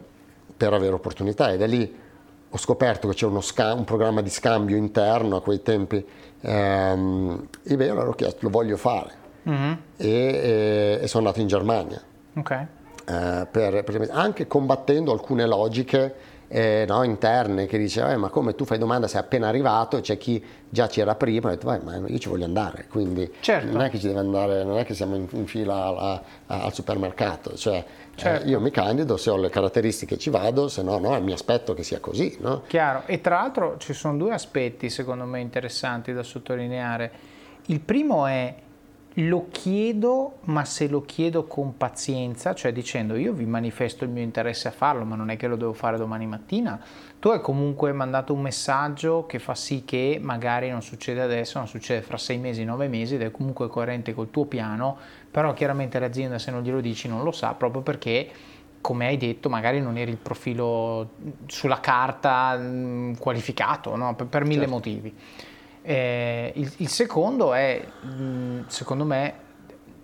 [0.58, 2.00] per avere opportunità ed è lì
[2.54, 6.06] ho scoperto che c'era scam- un programma di scambio interno a quei tempi
[6.42, 9.72] ehm, e beh, allora ho chiesto lo voglio fare mm-hmm.
[9.98, 12.02] e, e, e, sono andato in Germania
[12.36, 12.66] okay.
[13.06, 16.16] eh, per, per, anche combattendo alcune logiche
[16.54, 20.18] eh, no, interne che dice eh, ma come tu fai domanda sei appena arrivato c'è
[20.18, 23.72] chi già c'era prima ha detto ma io ci voglio andare quindi certo.
[23.72, 26.64] non è che ci deve andare non è che siamo in, in fila a, a,
[26.64, 28.46] al supermercato cioè eh, certo.
[28.46, 31.74] eh, io mi candido se ho le caratteristiche ci vado se no no mi aspetto
[31.74, 32.64] che sia così no?
[32.68, 37.12] chiaro e tra l'altro ci sono due aspetti secondo me interessanti da sottolineare
[37.68, 38.54] il primo è
[39.16, 44.24] lo chiedo, ma se lo chiedo con pazienza, cioè dicendo io vi manifesto il mio
[44.24, 46.80] interesse a farlo, ma non è che lo devo fare domani mattina,
[47.20, 51.68] tu hai comunque mandato un messaggio che fa sì che magari non succede adesso, non
[51.68, 54.98] succede fra sei mesi, nove mesi ed è comunque coerente col tuo piano,
[55.30, 58.30] però chiaramente l'azienda se non glielo dici non lo sa proprio perché
[58.82, 61.12] come hai detto, magari non eri il profilo
[61.46, 64.16] sulla carta mh, qualificato, no?
[64.16, 64.72] per, per, mille certo.
[64.74, 65.16] motivi.
[65.84, 69.34] Eh, il, il, secondo è, mm, secondo me,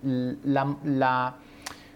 [0.02, 1.36] la, la,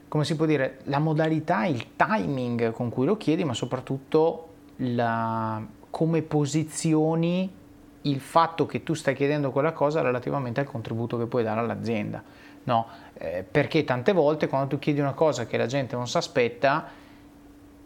[0.08, 5.63] come si può dire, la modalità, il timing con cui lo chiedi, ma soprattutto la,
[5.89, 7.60] come posizioni
[8.04, 12.24] il fatto che tu stai chiedendo quella cosa relativamente al contributo che puoi dare all'azienda.
[12.63, 16.17] No, eh, perché tante volte quando tu chiedi una cosa che la gente non si
[16.17, 16.88] aspetta,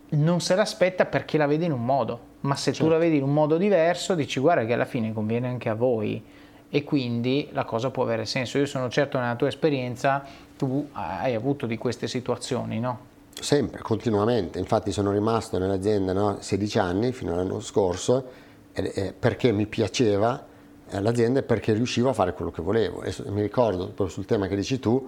[0.10, 2.86] non se l'aspetta perché la vede in un modo ma se certo.
[2.86, 5.74] tu la vedi in un modo diverso dici guarda che alla fine conviene anche a
[5.74, 6.24] voi
[6.70, 8.58] e quindi la cosa può avere senso.
[8.58, 10.24] Io sono certo nella tua esperienza
[10.58, 13.14] tu hai avuto di queste situazioni, no?
[13.40, 18.26] Sempre, continuamente, infatti sono rimasto nell'azienda no, 16 anni fino all'anno scorso
[18.74, 20.46] eh, perché mi piaceva
[20.90, 23.04] eh, l'azienda e perché riuscivo a fare quello che volevo.
[23.04, 25.06] E mi ricordo proprio sul tema che dici tu,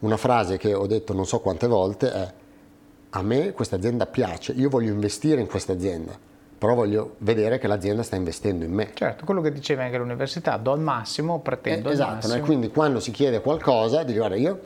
[0.00, 2.32] una frase che ho detto non so quante volte è
[3.10, 6.18] a me questa azienda piace, io voglio investire in questa azienda
[6.64, 8.92] però voglio vedere che l'azienda sta investendo in me.
[8.94, 12.40] Certo, quello che dicevi anche all'università, do al massimo, pretendo eh, esatto, no?
[12.40, 14.58] quindi quando si chiede qualcosa, dici guarda io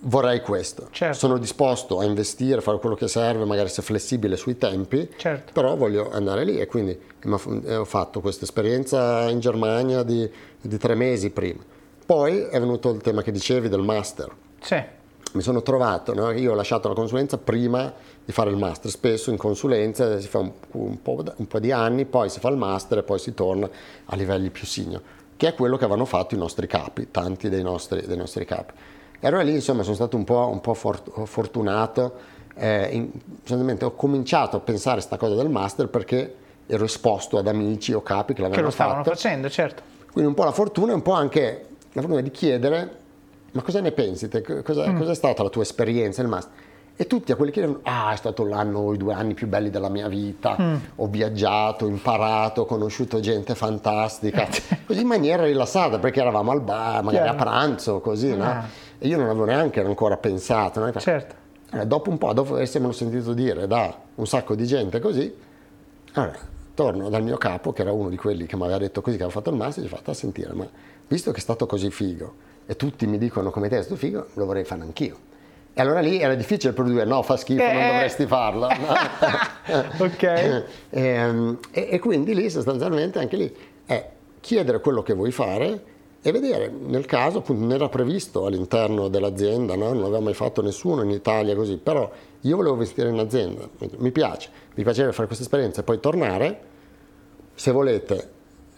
[0.00, 1.16] vorrei questo, certo.
[1.16, 5.52] sono disposto a investire, a fare quello che serve, magari essere flessibile sui tempi, certo.
[5.54, 10.76] però voglio andare lì e quindi eh, ho fatto questa esperienza in Germania di, di
[10.76, 11.62] tre mesi prima.
[12.04, 14.30] Poi è venuto il tema che dicevi del master.
[14.60, 14.84] Sì
[15.36, 16.30] mi sono trovato, no?
[16.32, 17.92] io ho lasciato la consulenza prima
[18.26, 21.70] di fare il master, spesso in consulenza si fa un, un, po', un, po', di
[21.70, 23.70] anni, poi si fa il master e poi si torna
[24.06, 25.00] a livelli più senior,
[25.36, 28.72] che è quello che avevano fatto i nostri capi, tanti dei nostri, dei nostri capi.
[29.20, 32.14] E allora lì insomma sono stato un po', un po fortunato,
[32.56, 36.34] eh, in, ho cominciato a pensare a questa cosa del master perché
[36.66, 38.82] ero esposto ad amici o capi che l'avevano fatto.
[38.82, 39.16] Che lo stavano fatto.
[39.16, 39.82] facendo, certo.
[40.10, 43.04] Quindi un po' la fortuna e un po' anche la fortuna di chiedere
[43.52, 44.28] ma cosa ne pensi?
[44.28, 44.42] Te?
[44.62, 44.98] Cosa, mm.
[44.98, 46.52] cosa è stata la tua esperienza il master?
[46.98, 49.46] E tutti a quelli che dicono, ah, è stato l'anno o i due anni più
[49.46, 50.74] belli della mia vita, mm.
[50.96, 54.48] ho viaggiato, imparato, ho conosciuto gente fantastica,
[54.86, 57.38] così in maniera rilassata, perché eravamo al bar, magari Chiaro.
[57.38, 58.36] a pranzo, così, ah.
[58.36, 58.64] no?
[58.98, 60.80] E io non avevo neanche ancora pensato.
[60.80, 60.90] No?
[60.92, 61.34] Certo.
[61.70, 65.34] Allora, dopo un po', dopo averlo sentito dire da un sacco di gente così,
[66.14, 66.38] allora,
[66.72, 69.24] torno dal mio capo, che era uno di quelli che mi aveva detto così, che
[69.24, 70.66] aveva fatto il master, e gli ho fatto a sentire, ma
[71.08, 74.46] visto che è stato così figo, e tutti mi dicono come te, sto figo, lo
[74.46, 75.34] vorrei fare anch'io.
[75.78, 77.70] E allora lì era difficile produrre, no, fa schifo, eh.
[77.70, 78.66] non dovresti farlo.
[78.66, 78.94] No?
[80.06, 80.22] ok.
[80.22, 84.10] E, ehm, e, e, quindi lì sostanzialmente anche lì è
[84.40, 85.84] chiedere quello che vuoi fare
[86.22, 89.92] e vedere, nel caso appunto non era previsto all'interno dell'azienda, no?
[89.92, 92.10] non aveva mai fatto nessuno in Italia così, però
[92.40, 96.60] io volevo investire in azienda, mi piace, mi piacerebbe fare questa esperienza e poi tornare,
[97.54, 98.30] se volete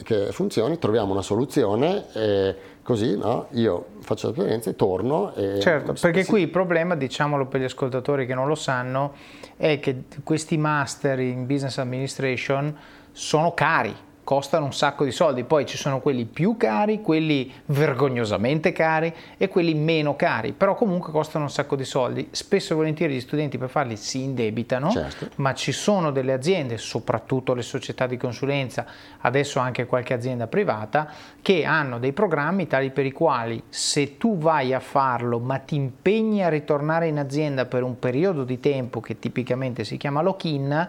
[0.02, 2.06] che funzioni, troviamo una soluzione.
[2.12, 2.56] E,
[2.88, 3.48] Così no?
[3.50, 5.34] io faccio l'esperienza e torno.
[5.34, 9.12] E certo, perché qui il problema, diciamolo per gli ascoltatori che non lo sanno,
[9.58, 12.74] è che questi master in business administration
[13.12, 13.94] sono cari
[14.28, 19.48] costano un sacco di soldi, poi ci sono quelli più cari, quelli vergognosamente cari e
[19.48, 22.28] quelli meno cari, però comunque costano un sacco di soldi.
[22.32, 25.30] Spesso e volentieri gli studenti per farli si indebitano, certo.
[25.36, 28.84] ma ci sono delle aziende, soprattutto le società di consulenza,
[29.20, 31.10] adesso anche qualche azienda privata,
[31.40, 35.74] che hanno dei programmi tali per i quali se tu vai a farlo ma ti
[35.74, 40.86] impegni a ritornare in azienda per un periodo di tempo che tipicamente si chiama lock-in,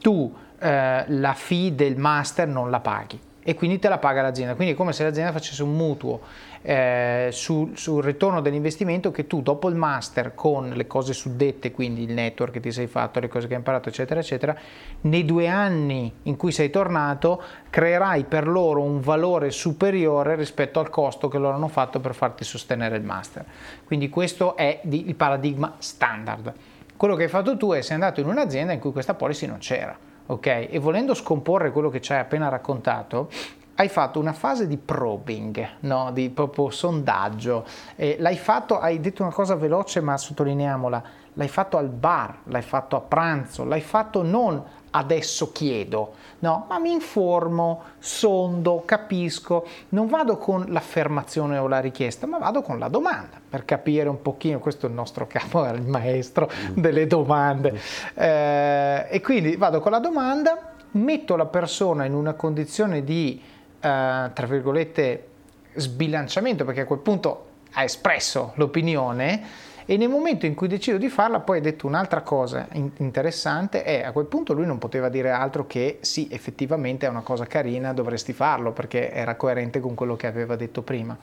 [0.00, 4.54] tu eh, la fee del master non la paghi e quindi te la paga l'azienda.
[4.54, 6.20] Quindi è come se l'azienda facesse un mutuo
[6.62, 12.02] eh, sul, sul, ritorno dell'investimento che tu dopo il master con le cose suddette, quindi
[12.02, 14.54] il network che ti sei fatto, le cose che hai imparato, eccetera, eccetera,
[15.02, 20.90] nei due anni in cui sei tornato creerai per loro un valore superiore rispetto al
[20.90, 23.44] costo che loro hanno fatto per farti sostenere il master.
[23.84, 26.52] Quindi questo è il paradigma standard.
[26.96, 29.58] Quello che hai fatto tu è sei andato in un'azienda in cui questa policy non
[29.58, 30.68] c'era ok?
[30.70, 33.28] E volendo scomporre quello che ci hai appena raccontato,
[33.74, 36.10] hai fatto una fase di probing, no?
[36.12, 37.64] di proprio sondaggio,
[37.96, 41.02] eh, l'hai fatto, hai detto una cosa veloce ma sottolineiamola,
[41.34, 46.78] l'hai fatto al bar, l'hai fatto a pranzo, l'hai fatto non adesso chiedo, no, ma
[46.78, 52.88] mi informo, sondo, capisco, non vado con l'affermazione o la richiesta, ma vado con la
[52.88, 57.80] domanda per capire un pochino, questo è il nostro capo, il maestro delle domande,
[58.14, 64.30] eh, e quindi vado con la domanda, metto la persona in una condizione di, eh,
[64.32, 65.26] tra virgolette,
[65.74, 71.08] sbilanciamento, perché a quel punto ha espresso l'opinione, e nel momento in cui decido di
[71.08, 75.30] farla poi ha detto un'altra cosa interessante e a quel punto lui non poteva dire
[75.30, 80.14] altro che sì effettivamente è una cosa carina dovresti farlo perché era coerente con quello
[80.14, 81.18] che aveva detto prima.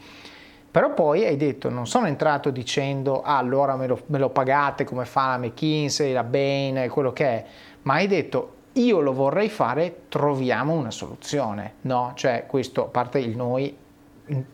[0.70, 4.84] Però poi hai detto non sono entrato dicendo ah, allora me lo, me lo pagate
[4.84, 7.46] come fa la McKinsey, la Bain, quello che è.
[7.84, 12.12] Ma hai detto io lo vorrei fare, troviamo una soluzione, no?
[12.16, 13.74] Cioè questo, a parte il noi,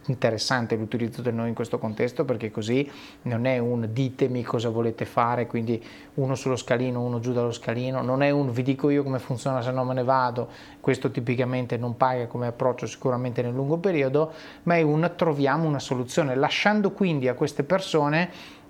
[0.06, 2.90] interessante l'utilizzo del noi in questo contesto perché così
[3.24, 5.84] non è un ditemi cosa volete fare, quindi
[6.16, 9.62] uno sullo scalino, uno giù dallo scalino, non è un vi dico io come funziona
[9.62, 14.32] se no me ne vado, questo tipicamente non paga come approccio sicuramente nel lungo periodo,
[14.64, 18.62] ma è un troviamo una soluzione, lasciando quindi a queste persone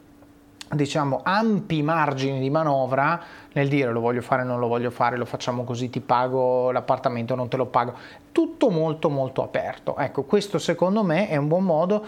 [0.73, 3.21] diciamo ampi margini di manovra
[3.53, 7.35] nel dire lo voglio fare, non lo voglio fare, lo facciamo così, ti pago l'appartamento,
[7.35, 7.93] non te lo pago,
[8.31, 9.97] tutto molto molto aperto.
[9.97, 12.05] Ecco, questo secondo me è un buon modo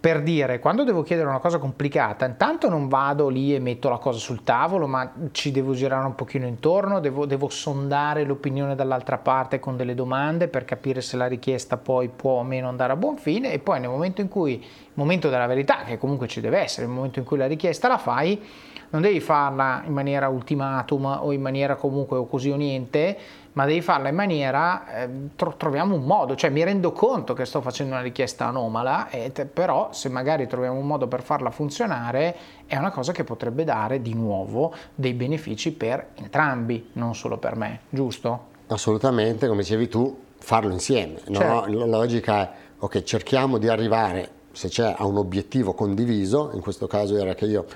[0.00, 3.98] per dire quando devo chiedere una cosa complicata, intanto non vado lì e metto la
[3.98, 9.18] cosa sul tavolo, ma ci devo girare un pochino intorno, devo, devo sondare l'opinione dall'altra
[9.18, 12.96] parte con delle domande per capire se la richiesta poi può o meno andare a
[12.96, 14.64] buon fine e poi nel momento in cui,
[14.94, 17.98] momento della verità, che comunque ci deve essere, il momento in cui la richiesta la
[17.98, 18.42] fai,
[18.90, 23.16] non devi farla in maniera ultimatum o in maniera comunque o così o niente,
[23.52, 27.44] ma devi farla in maniera, eh, tro- troviamo un modo, cioè mi rendo conto che
[27.44, 32.36] sto facendo una richiesta anomala, te, però se magari troviamo un modo per farla funzionare
[32.66, 37.56] è una cosa che potrebbe dare di nuovo dei benefici per entrambi, non solo per
[37.56, 38.48] me, giusto?
[38.68, 41.20] Assolutamente, come dicevi tu, farlo insieme.
[41.26, 41.38] No?
[41.38, 41.72] Certo.
[41.72, 46.86] La logica è, ok, cerchiamo di arrivare, se c'è, a un obiettivo condiviso, in questo
[46.86, 47.66] caso era che io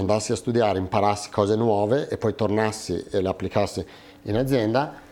[0.00, 3.84] andassi a studiare, imparassi cose nuove e poi tornassi e le applicassi
[4.22, 5.06] in azienda,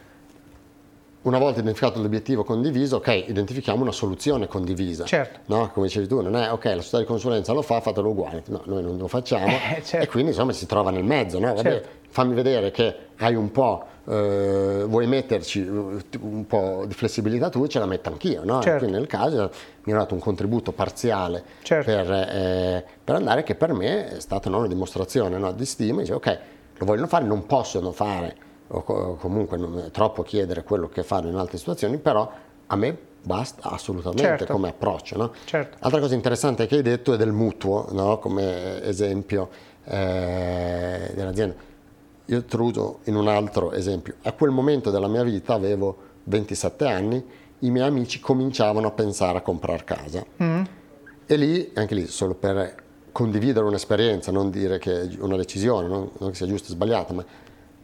[1.23, 5.05] una volta identificato l'obiettivo condiviso, ok, identifichiamo una soluzione condivisa.
[5.05, 5.41] Certo.
[5.47, 5.71] No?
[5.73, 8.45] Come dicevi tu, non è ok, la società di consulenza lo fa, fatelo uguale.
[8.47, 9.45] No, noi non lo facciamo.
[9.77, 10.07] Eh, certo.
[10.07, 11.53] E quindi insomma si trova nel mezzo, no?
[11.55, 11.89] Vabbè, certo.
[12.09, 17.79] fammi vedere che hai un po', eh, vuoi metterci un po' di flessibilità tu, ce
[17.79, 18.63] la metto anch'io, no?
[18.63, 18.89] Certo.
[18.89, 19.51] Nel caso
[19.85, 21.91] mi hanno dato un contributo parziale certo.
[21.91, 26.01] per, eh, per, andare, che per me è stata no, una dimostrazione no, di stima,
[26.01, 26.39] dice ok,
[26.79, 31.29] lo vogliono fare, non possono fare o comunque non è troppo chiedere quello che fanno
[31.29, 32.31] in altre situazioni, però
[32.67, 34.53] a me basta assolutamente certo.
[34.53, 35.17] come approccio.
[35.17, 35.33] No?
[35.45, 35.77] Certo.
[35.81, 38.19] Altra cosa interessante che hai detto è del mutuo, no?
[38.19, 39.49] come esempio
[39.85, 41.55] eh, dell'azienda.
[42.27, 44.15] Io uso in un altro esempio.
[44.23, 47.25] A quel momento della mia vita avevo 27 anni,
[47.61, 50.25] i miei amici cominciavano a pensare a comprare casa.
[50.43, 50.63] Mm.
[51.27, 56.11] E lì, anche lì, solo per condividere un'esperienza, non dire che è una decisione, non,
[56.19, 57.25] non che sia giusta o sbagliata, ma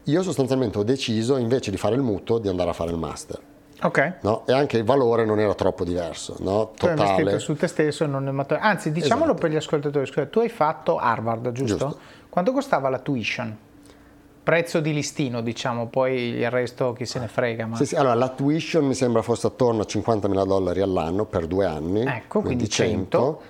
[0.05, 3.41] io sostanzialmente ho deciso invece di fare il mutuo di andare a fare il master.
[3.83, 4.15] Ok.
[4.23, 4.47] No?
[4.47, 6.73] E anche il valore non era troppo diverso, no?
[6.77, 6.95] Totale.
[6.95, 8.71] Tu hai scritto su te stesso e non nel materiale.
[8.71, 9.41] Anzi, diciamolo esatto.
[9.41, 11.77] per gli ascoltatori, scusa, tu hai fatto Harvard, giusto?
[11.77, 11.99] giusto?
[12.29, 13.57] Quanto costava la tuition?
[14.43, 17.67] Prezzo di listino, diciamo, poi il resto chi se ne frega.
[17.67, 17.77] Ma...
[17.77, 21.65] Sì, sì, allora la tuition mi sembra fosse attorno a 50.000 dollari all'anno per due
[21.65, 22.05] anni.
[22.05, 23.19] Ecco, quindi 100.
[23.19, 23.43] 100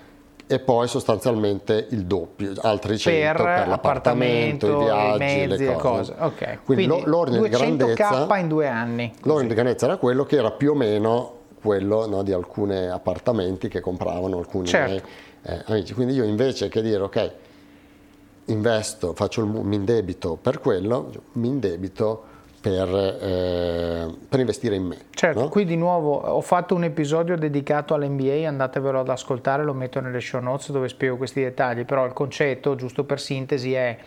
[0.46, 5.76] e poi sostanzialmente il doppio, altri 100 per, per l'appartamento, i viaggi, i mezzi, le
[5.76, 6.14] cose.
[6.18, 6.58] Okay.
[6.62, 9.12] Quindi, Quindi l'ordine di grandezza in due anni.
[9.22, 13.68] L'ordine di grandezza era quello che era più o meno quello no, di alcuni appartamenti
[13.68, 15.08] che compravano alcuni certo.
[15.42, 15.94] eh, amici.
[15.94, 17.32] Quindi io invece che dire ok,
[18.46, 24.96] investo, faccio il, mi indebito per quello, mi indebito per, eh, per, investire in me.
[25.10, 25.48] Certo, no?
[25.48, 30.20] qui di nuovo ho fatto un episodio dedicato all'NBA, andatevelo ad ascoltare, lo metto nelle
[30.20, 33.98] show notes dove spiego questi dettagli, però il concetto, giusto per sintesi, è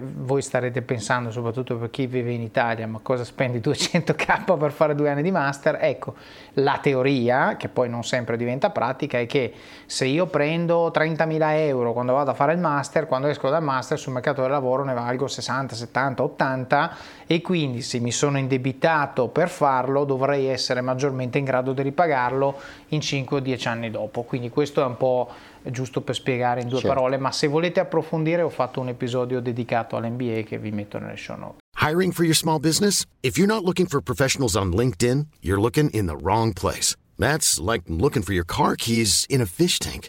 [0.00, 4.94] voi starete pensando, soprattutto per chi vive in Italia, ma cosa spendi 200k per fare
[4.94, 5.78] due anni di master?
[5.80, 6.14] Ecco,
[6.54, 9.52] la teoria, che poi non sempre diventa pratica, è che
[9.86, 13.98] se io prendo 30.000 euro quando vado a fare il master, quando esco dal master
[13.98, 19.28] sul mercato del lavoro ne valgo 60, 70, 80 e quindi se mi sono indebitato
[19.28, 24.22] per farlo dovrei essere maggiormente in grado di ripagarlo in 5 o 10 anni dopo.
[24.22, 25.28] Quindi questo è un po'
[25.70, 26.94] giusto per spiegare in due certo.
[26.94, 31.16] parole, ma se volete approfondire ho fatto un episodio dedicato all'NBA che vi metto nelle
[31.16, 31.58] show notes.
[31.80, 33.04] Hiring for your small business?
[33.22, 36.96] If you're not looking for professionals on LinkedIn, you're looking in the wrong place.
[37.18, 40.08] That's like looking for your car keys in a fish tank.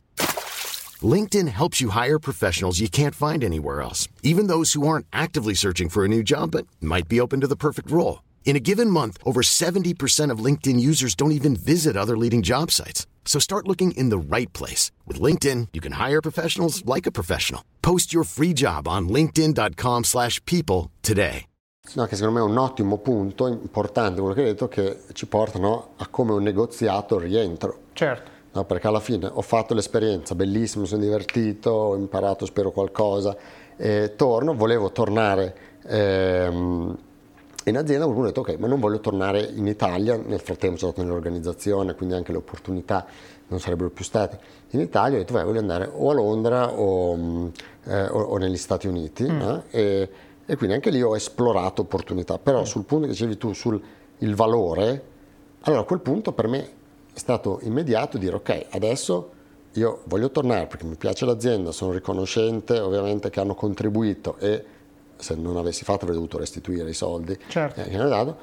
[1.01, 5.53] LinkedIn helps you hire professionals you can't find anywhere else, even those who aren't actively
[5.53, 8.23] searching for a new job but might be open to the perfect role.
[8.45, 12.71] In a given month, over 70% of LinkedIn users don't even visit other leading job
[12.71, 13.05] sites.
[13.25, 14.91] So start looking in the right place.
[15.05, 17.61] With LinkedIn, you can hire professionals like a professional.
[17.81, 21.47] Post your free job on linkedin.com slash people today.
[21.93, 25.27] No, che secondo me è un ottimo punto, importante quello che hai detto, che ci
[25.27, 27.81] portano a come un negoziato rientro.
[27.93, 28.31] Certo.
[28.53, 33.35] No, perché alla fine ho fatto l'esperienza, bellissimo, sono divertito, ho imparato, spero, qualcosa,
[33.75, 35.57] e torno, volevo tornare...
[35.85, 36.97] Ehm,
[37.67, 40.91] in azienda qualcuno ha detto ok, ma non voglio tornare in Italia, nel frattempo sono
[40.91, 43.05] stato nell'organizzazione, quindi anche le opportunità
[43.47, 44.39] non sarebbero più state
[44.71, 47.47] in Italia, ho detto voglio andare o a Londra o, mm,
[47.85, 49.41] eh, o, o negli Stati Uniti mm.
[49.41, 49.61] eh?
[49.69, 50.09] e,
[50.45, 52.65] e, quindi anche lì ho esplorato opportunità, però mm.
[52.65, 53.81] sul punto che dicevi tu, sul
[54.19, 55.03] il valore,
[55.61, 56.59] allora a quel punto per me
[57.13, 59.31] è stato immediato dire ok, adesso
[59.73, 64.63] io voglio tornare perché mi piace l'azienda, sono riconoscente ovviamente che hanno contribuito e
[65.17, 67.81] se non avessi fatto avrei dovuto restituire i soldi certo.
[67.81, 68.37] eh, che hanno dato,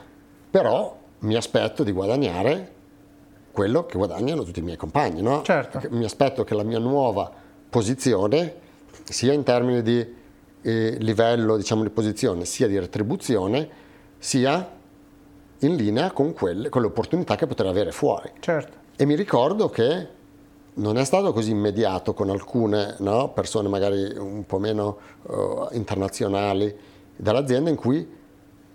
[0.51, 2.81] però mi aspetto di guadagnare
[3.53, 5.43] quello che guadagnano tutti i miei compagni, no?
[5.43, 5.81] certo.
[5.91, 7.31] mi aspetto che la mia nuova
[7.69, 8.55] posizione,
[9.05, 10.15] sia in termini di
[10.63, 13.69] eh, livello diciamo, di posizione, sia di retribuzione,
[14.19, 14.71] sia
[15.59, 18.31] in linea con, quelle, con le opportunità che potrei avere fuori.
[18.41, 18.81] Certo.
[18.97, 20.09] E mi ricordo che
[20.75, 26.75] non è stato così immediato con alcune no, persone magari un po' meno uh, internazionali
[27.15, 28.21] dall'azienda in cui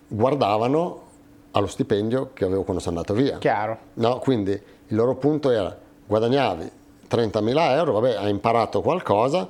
[0.08, 1.06] guardavano
[1.52, 3.40] allo stipendio che avevo quando sono andato via.
[3.40, 3.78] Chiaro.
[3.96, 5.76] No, quindi il loro punto era
[6.06, 6.72] guadagnavi
[7.10, 9.48] 30.000 euro, vabbè hai imparato qualcosa,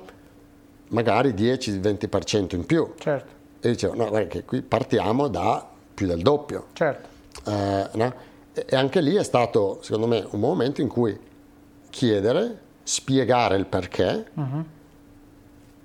[0.88, 2.94] magari 10-20% in più.
[2.98, 3.36] Certo.
[3.60, 6.66] E dicevo no, guarda che qui partiamo da più del doppio.
[6.72, 7.08] Certo.
[7.46, 8.26] Eh, no?
[8.54, 11.26] E anche lì è stato secondo me un momento in cui
[11.90, 14.64] chiedere, spiegare il perché, uh-huh.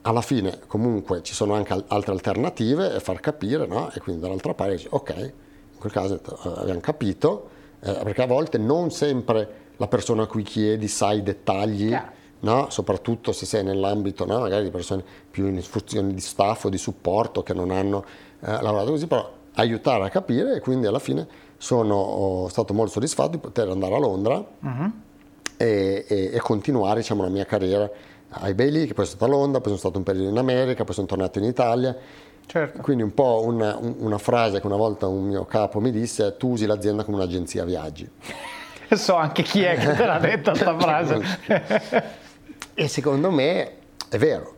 [0.02, 3.92] alla fine comunque ci sono anche altre alternative e far capire, no?
[3.92, 7.50] E quindi dall'altra parte ok, in quel caso eh, abbiamo capito,
[7.82, 12.12] eh, perché a volte non sempre la persona a cui chiedi sa i dettagli, yeah.
[12.42, 12.70] no?
[12.70, 14.40] soprattutto se sei nell'ambito no?
[14.40, 18.06] magari di persone più in funzione di staff o di supporto che non hanno
[18.40, 21.28] eh, lavorato così, però aiutare a capire e quindi alla fine
[21.58, 24.36] sono stato molto soddisfatto di poter andare a Londra.
[24.36, 24.92] Uh-huh
[25.58, 27.90] e, e, e continuare diciamo, la mia carriera
[28.30, 30.84] ai Bailey, che poi sono stato a Londra, poi sono stato un periodo in America,
[30.84, 31.96] poi sono tornato in Italia.
[32.46, 32.82] Certo.
[32.82, 36.50] Quindi un po' una, una, frase che una volta un mio capo mi disse tu
[36.50, 38.10] usi l'azienda come un'agenzia viaggi.
[38.96, 41.22] so anche chi è che te l'ha detta questa frase.
[42.74, 43.72] e secondo me
[44.10, 44.56] è vero,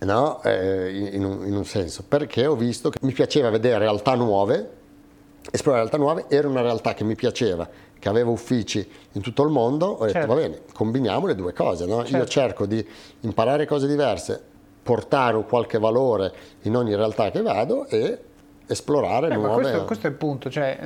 [0.00, 0.42] no?
[0.42, 4.70] eh, in, un, in un senso, perché ho visto che mi piaceva vedere realtà nuove,
[5.50, 7.68] esplorare realtà nuove, era una realtà che mi piaceva
[8.06, 10.34] che aveva uffici in tutto il mondo, ho detto certo.
[10.34, 12.02] va bene, combiniamo le due cose, no?
[12.04, 12.16] certo.
[12.16, 12.86] io cerco di
[13.20, 14.40] imparare cose diverse,
[14.80, 16.32] portare qualche valore
[16.62, 18.18] in ogni realtà che vado e
[18.68, 19.62] esplorare Beh, nuove...
[19.62, 20.78] Questo, questo, è il punto, cioè,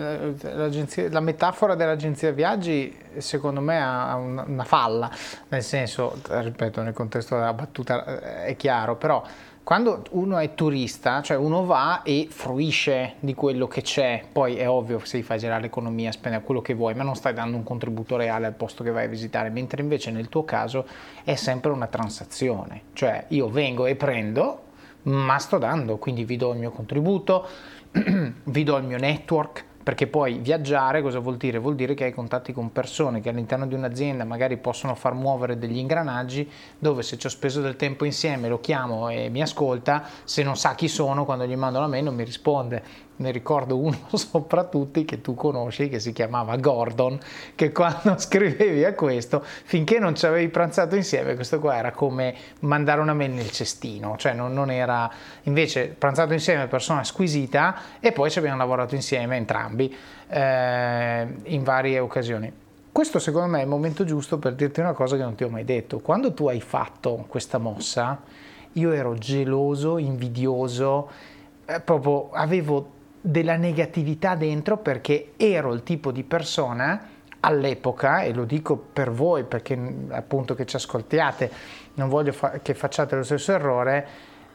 [1.10, 5.10] la metafora dell'agenzia viaggi secondo me ha una, una falla,
[5.48, 9.22] nel senso, ripeto, nel contesto della battuta eh, è chiaro, però
[9.70, 14.68] quando uno è turista, cioè uno va e fruisce di quello che c'è, poi è
[14.68, 17.62] ovvio che se fai girare l'economia, spendere quello che vuoi, ma non stai dando un
[17.62, 20.84] contributo reale al posto che vai a visitare, mentre invece nel tuo caso
[21.22, 24.62] è sempre una transazione, cioè io vengo e prendo,
[25.02, 27.46] ma sto dando, quindi vi do il mio contributo,
[28.42, 31.58] vi do il mio network, perché poi viaggiare cosa vuol dire?
[31.58, 35.58] Vuol dire che hai contatti con persone che all'interno di un'azienda magari possono far muovere
[35.58, 40.04] degli ingranaggi dove se ci ho speso del tempo insieme lo chiamo e mi ascolta,
[40.22, 43.78] se non sa chi sono quando gli mando la mail non mi risponde ne ricordo
[43.78, 47.18] uno soprattutto che tu conosci, che si chiamava Gordon,
[47.54, 52.34] che quando scrivevi a questo, finché non ci avevi pranzato insieme, questo qua era come
[52.60, 55.10] mandare una mail nel cestino, cioè non, non era,
[55.42, 59.94] invece pranzato insieme persona squisita e poi ci abbiamo lavorato insieme entrambi
[60.28, 62.52] eh, in varie occasioni.
[62.92, 65.48] Questo secondo me è il momento giusto per dirti una cosa che non ti ho
[65.48, 66.00] mai detto.
[66.00, 68.20] Quando tu hai fatto questa mossa,
[68.72, 71.08] io ero geloso, invidioso,
[71.66, 77.08] eh, proprio avevo della negatività dentro perché ero il tipo di persona
[77.40, 79.78] all'epoca, e lo dico per voi perché
[80.10, 81.50] appunto che ci ascoltiate,
[81.94, 84.06] non voglio fa- che facciate lo stesso errore,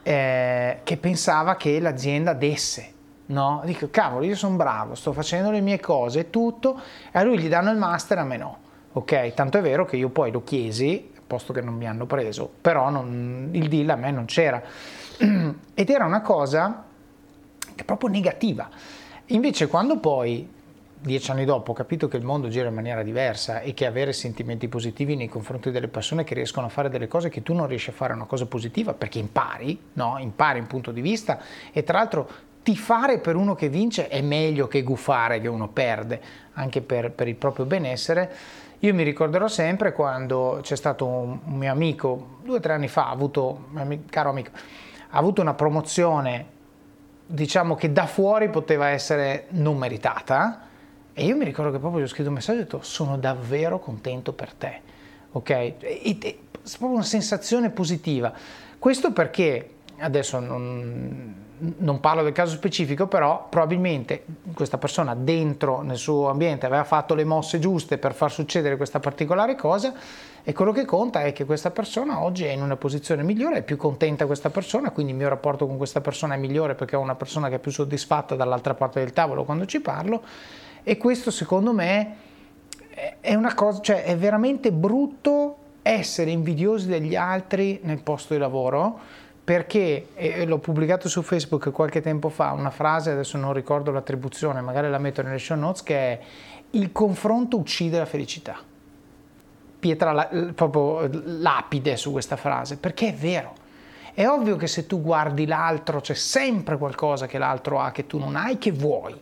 [0.04, 2.94] eh, che pensava che l'azienda desse.
[3.28, 3.64] No?
[3.66, 6.80] Dico, cavolo, io sono bravo, sto facendo le mie cose e tutto,
[7.12, 8.58] e a lui gli danno il master, a me no.
[8.94, 12.50] Ok, tanto è vero che io poi lo chiesi, posto che non mi hanno preso,
[12.62, 14.62] però non, il deal a me non c'era.
[15.74, 16.85] Ed era una cosa
[17.84, 18.70] proprio proprio negativa.
[19.28, 20.48] Invece quando poi
[20.98, 24.14] dieci anni dopo ho capito che il mondo gira in maniera diversa e che avere
[24.14, 27.68] sentimenti positivi nei confronti delle persone che riescono a fare delle cose che tu non
[27.68, 30.18] riesci a fare è una cosa positiva perché impari, no?
[30.20, 31.40] impari un punto di vista
[31.72, 32.28] e tra l'altro
[32.64, 36.20] tifare per uno che vince è meglio che gufare che uno perde,
[36.54, 38.32] anche per, per il proprio benessere.
[38.80, 42.88] Io mi ricorderò sempre quando c'è stato un, un mio amico, due o tre anni
[42.88, 43.68] fa, ha avuto,
[44.10, 44.50] caro amico,
[45.10, 46.54] ha avuto una promozione,
[47.26, 50.62] diciamo che da fuori poteva essere non meritata,
[51.14, 53.18] e io mi ricordo che proprio gli ho scritto un messaggio e ho detto sono
[53.18, 54.82] davvero contento per te,
[55.32, 55.50] ok?
[55.50, 56.36] È
[56.78, 58.34] proprio una sensazione positiva.
[58.78, 59.70] Questo perché,
[60.00, 61.34] adesso non,
[61.78, 67.16] non parlo del caso specifico, però probabilmente questa persona dentro nel suo ambiente aveva fatto
[67.16, 69.94] le mosse giuste per far succedere questa particolare cosa
[70.48, 73.64] e quello che conta è che questa persona oggi è in una posizione migliore, è
[73.64, 77.00] più contenta questa persona, quindi il mio rapporto con questa persona è migliore perché ho
[77.00, 80.22] una persona che è più soddisfatta dall'altra parte del tavolo quando ci parlo
[80.84, 82.16] e questo secondo me
[83.20, 89.00] è una cosa, cioè è veramente brutto essere invidiosi degli altri nel posto di lavoro
[89.44, 94.62] perché, e l'ho pubblicato su Facebook qualche tempo fa, una frase, adesso non ricordo l'attribuzione,
[94.62, 96.20] magari la metto nelle show notes, che è
[96.72, 98.74] il confronto uccide la felicità.
[99.86, 103.54] Pietra proprio lapide su questa frase, perché è vero.
[104.16, 108.18] È ovvio che se tu guardi l'altro c'è sempre qualcosa che l'altro ha che tu
[108.18, 109.16] non hai, che vuoi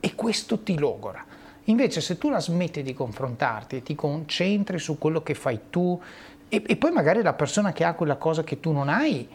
[0.00, 1.24] e questo ti logora.
[1.66, 6.00] Invece se tu la smetti di confrontarti e ti concentri su quello che fai tu
[6.48, 9.28] e, e, poi magari la persona che ha quella cosa che tu non hai,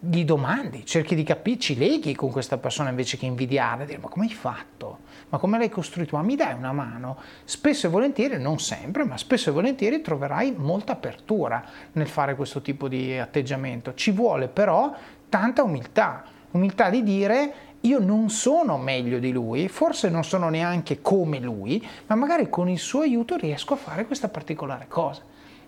[0.00, 4.08] gli domandi, cerchi di capire, ci leghi con questa persona invece che invidiare, dire ma
[4.08, 4.98] come hai fatto?
[5.34, 6.14] Ma come l'hai costruito?
[6.14, 7.16] Ma mi dai una mano?
[7.42, 11.64] Spesso e volentieri, non sempre, ma spesso e volentieri troverai molta apertura
[11.94, 13.94] nel fare questo tipo di atteggiamento.
[13.94, 14.94] Ci vuole però
[15.28, 16.22] tanta umiltà,
[16.52, 21.84] umiltà di dire io non sono meglio di lui, forse non sono neanche come lui,
[22.06, 25.22] ma magari con il suo aiuto riesco a fare questa particolare cosa.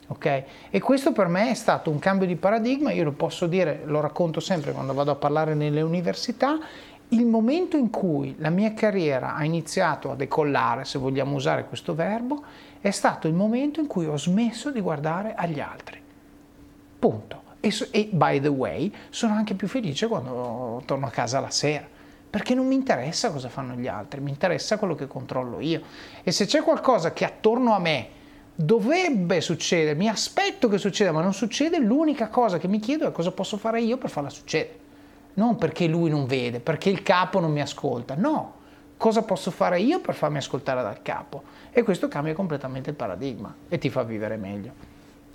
[0.07, 0.45] Okay?
[0.71, 3.99] E questo per me è stato un cambio di paradigma, io lo posso dire, lo
[4.01, 6.57] racconto sempre quando vado a parlare nelle università,
[7.11, 11.95] il momento in cui la mia carriera ha iniziato a decollare, se vogliamo usare questo
[11.95, 12.43] verbo,
[12.81, 16.01] è stato il momento in cui ho smesso di guardare agli altri.
[16.99, 17.43] Punto.
[17.61, 21.95] E, e by the way, sono anche più felice quando torno a casa la sera
[22.29, 25.81] perché non mi interessa cosa fanno gli altri, mi interessa quello che controllo io.
[26.23, 28.09] E se c'è qualcosa che attorno a me
[28.55, 33.13] dovrebbe succedere, mi aspetto che succeda, ma non succede, l'unica cosa che mi chiedo è
[33.13, 34.79] cosa posso fare io per farla succedere.
[35.37, 38.55] Non perché lui non vede, perché il capo non mi ascolta, no.
[38.97, 41.43] Cosa posso fare io per farmi ascoltare dal capo?
[41.71, 44.73] E questo cambia completamente il paradigma e ti fa vivere meglio.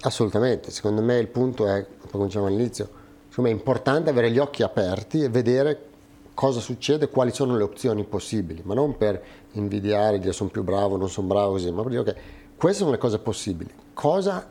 [0.02, 2.90] Assolutamente, secondo me il punto è, come dicevamo all'inizio,
[3.34, 5.90] è importante avere gli occhi aperti e vedere
[6.34, 9.22] cosa succede, quali sono le opzioni possibili, ma non per
[9.52, 12.16] invidiare, dire sono più bravo, non sono bravo così, ma per dire ok,
[12.58, 14.48] queste sono le cose possibili, cosa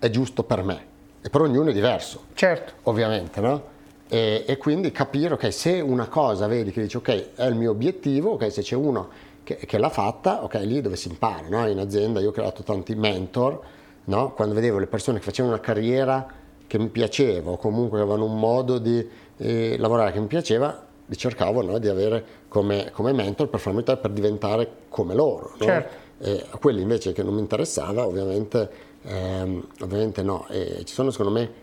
[0.00, 0.86] è giusto per me?
[1.20, 2.24] E per ognuno è diverso.
[2.34, 2.72] Certo.
[2.84, 3.78] Ovviamente, no?
[4.12, 7.70] E, e, quindi capire, ok, se una cosa vedi che dice ok, è il mio
[7.70, 9.08] obiettivo, ok, se c'è uno
[9.44, 11.68] che, che l'ha fatta, ok, lì dove si impara, no?
[11.68, 13.60] In azienda io ho creato tanti mentor,
[14.06, 14.32] no?
[14.32, 16.26] Quando vedevo le persone che facevano una carriera
[16.66, 21.16] che mi piaceva o comunque avevano un modo di eh, lavorare che mi piaceva, li
[21.16, 25.52] cercavo no, di avere come, come, mentor per farmi per diventare come loro.
[25.58, 25.66] No?
[25.66, 26.08] Certo.
[26.18, 28.70] E a quelli invece che non mi interessava, ovviamente,
[29.02, 30.46] ehm, ovviamente no.
[30.48, 31.59] E ci sono secondo me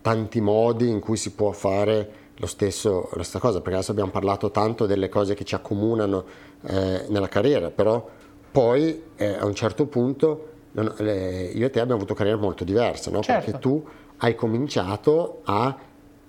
[0.00, 4.10] tanti modi in cui si può fare lo stesso, la stessa cosa, perché adesso abbiamo
[4.10, 6.24] parlato tanto delle cose che ci accomunano
[6.66, 8.08] eh, nella carriera, però
[8.50, 13.20] poi eh, a un certo punto io e te abbiamo avuto carriere molto diverse, no?
[13.20, 13.44] certo.
[13.44, 13.84] perché tu
[14.18, 15.76] hai cominciato a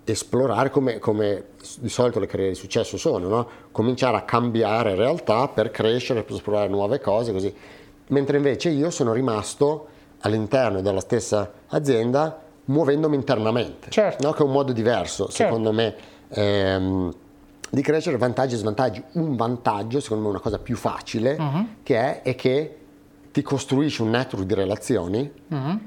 [0.04, 1.50] esplorare come, come,
[1.80, 3.48] di solito le carriere di successo sono, no?
[3.72, 7.54] cominciare a cambiare realtà per crescere, per esplorare nuove cose, così.
[8.08, 9.88] Mentre invece io sono rimasto
[10.22, 14.26] all'interno della stessa azienda muovendomi internamente, certo.
[14.26, 14.34] no?
[14.34, 15.44] che è un modo diverso, certo.
[15.44, 15.96] secondo me,
[16.30, 17.14] ehm,
[17.72, 19.04] di crescere vantaggi e svantaggi.
[19.14, 21.68] Un vantaggio, secondo me, una cosa più facile, uh-huh.
[21.84, 22.78] che è, è, che
[23.32, 25.80] ti costruisci un network di relazioni uh-huh.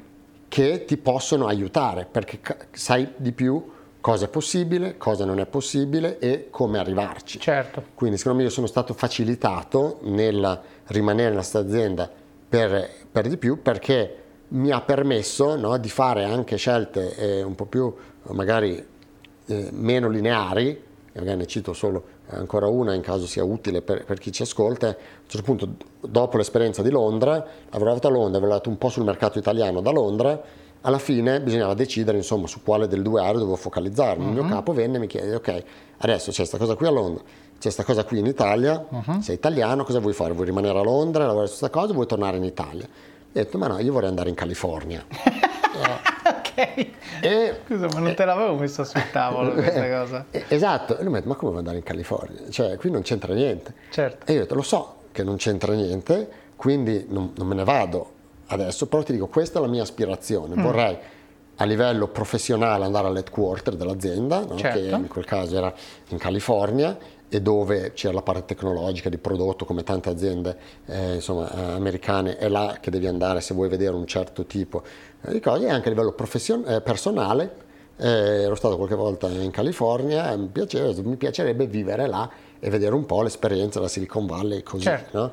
[0.49, 2.41] che ti possono aiutare, perché
[2.73, 3.71] sai di più
[4.01, 7.39] cosa è possibile, cosa non è possibile e come arrivarci.
[7.39, 7.83] Certo.
[7.95, 12.11] Quindi secondo me io sono stato facilitato nel rimanere nella stessa azienda
[12.49, 14.22] per, per, di più perché
[14.53, 17.93] mi ha permesso no, di fare anche scelte eh, un po' più
[18.29, 18.85] magari
[19.47, 20.81] eh, meno lineari,
[21.15, 24.89] magari ne cito solo ancora una in caso sia utile per, per, chi ci ascolta.
[24.89, 25.69] A un certo punto,
[26.01, 29.81] dopo l'esperienza di Londra, ho lavorato a Londra, ho lavorato un po' sul mercato italiano
[29.81, 30.41] da Londra
[30.83, 34.23] alla fine bisognava decidere insomma, su quale delle due aree dovevo focalizzarmi.
[34.23, 34.29] Uh-huh.
[34.29, 34.51] Il mio mhm.
[34.51, 35.63] capo venne e mi chiede, ok,
[35.99, 39.21] adesso c'è questa cosa qui a Londra, c'è questa cosa qui in Italia, uh-huh.
[39.21, 40.33] sei italiano, cosa vuoi fare?
[40.33, 42.89] Vuoi rimanere a Londra, lavorare su questa cosa o vuoi tornare in Italia?
[43.35, 45.03] Ho detto, ma no, io vorrei andare in California.
[45.09, 46.87] ok.
[47.23, 50.27] E, Scusa, ma non te l'avevo messo sul tavolo questa cosa.
[50.31, 52.51] esatto, e lui mi ha detto, ma come vuoi andare in California?
[52.51, 53.73] Cioè, qui non c'entra niente.
[53.91, 54.27] Certo.
[54.31, 57.65] E io ho detto, lo so che non c'entra niente, quindi non, non me ne
[57.65, 58.13] vado
[58.49, 60.55] adesso, però ti dico, questa è la mia aspirazione.
[60.55, 60.63] Mm.
[60.63, 60.99] Vorrei
[61.57, 64.57] a livello professionale andare all'headquarter dell'azienda, no?
[64.57, 64.79] certo.
[64.79, 65.73] che in quel caso era
[66.09, 66.97] in California,
[67.35, 70.55] e dove c'era la parte tecnologica di prodotto come tante aziende
[70.85, 74.83] eh, insomma, americane, è là che devi andare se vuoi vedere un certo tipo
[75.23, 77.71] di cose, e anche a livello profession- eh, personale.
[77.97, 82.29] Eh, ero stato qualche volta in California, mi, piaceva, mi, piacerebbe vivere là
[82.61, 84.83] e vedere un po' l'esperienza della Silicon Valley così.
[84.83, 85.19] Certo.
[85.19, 85.33] No?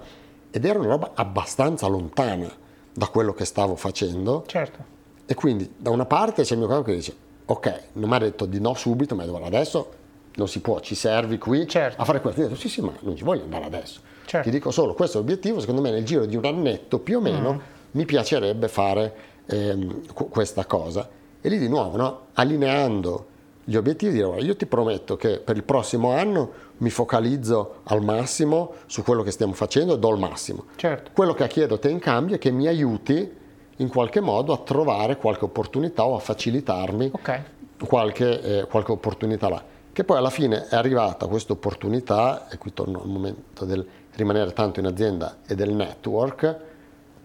[0.51, 2.49] Ed era una roba abbastanza lontana
[2.93, 4.45] da quello che stavo facendo.
[4.47, 4.97] Certo.
[5.25, 8.19] E quindi da una parte c'è il mio capo che dice, ok, non mi ha
[8.19, 9.97] detto di no subito, ma adesso
[10.39, 12.01] non si può, ci servi qui certo.
[12.01, 12.39] a fare questo.
[12.39, 13.99] Io ho detto, sì sì, ma non ci voglio andare adesso.
[14.25, 14.49] Certo.
[14.49, 17.21] Ti dico solo, questo è l'obiettivo, secondo me nel giro di un annetto più o
[17.21, 17.57] meno mm.
[17.91, 19.13] mi piacerebbe fare
[19.45, 21.07] ehm, questa cosa.
[21.41, 22.19] E lì di nuovo, no?
[22.33, 23.27] allineando
[23.63, 28.73] gli obiettivi, dire, io ti prometto che per il prossimo anno mi focalizzo al massimo
[28.87, 30.65] su quello che stiamo facendo e do il massimo.
[30.75, 31.11] Certo.
[31.13, 33.37] Quello che chiedo a te in cambio è che mi aiuti
[33.75, 37.43] in qualche modo a trovare qualche opportunità o a facilitarmi okay.
[37.85, 39.63] qualche, eh, qualche, opportunità là.
[39.99, 43.85] Che poi alla fine è arrivata questa opportunità, e qui torno al momento del
[44.15, 46.55] rimanere tanto in azienda e del network,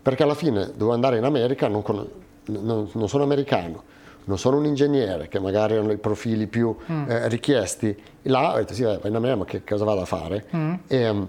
[0.03, 2.05] perché alla fine dovevo andare in America, non, con,
[2.47, 3.81] non, non sono americano,
[4.25, 7.11] non sono un ingegnere, che magari erano i profili più mm.
[7.11, 10.45] eh, richiesti, là ho detto sì, vai in America, ma che cosa vado a fare?
[10.57, 10.75] Mm.
[10.89, 11.29] E um,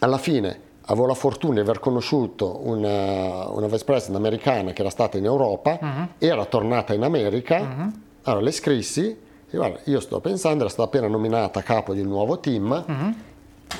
[0.00, 4.90] alla fine avevo la fortuna di aver conosciuto una, una vice president americana che era
[4.90, 6.04] stata in Europa, mm-hmm.
[6.18, 7.88] era tornata in America, mm-hmm.
[8.24, 12.08] allora le scrissi, e guarda, io sto pensando, era stata appena nominata capo di un
[12.08, 13.10] nuovo team, mm-hmm.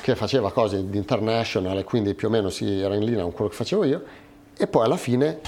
[0.01, 3.33] che faceva cose di international e quindi più o meno si era in linea con
[3.33, 4.03] quello che facevo io,
[4.57, 5.39] e poi alla fine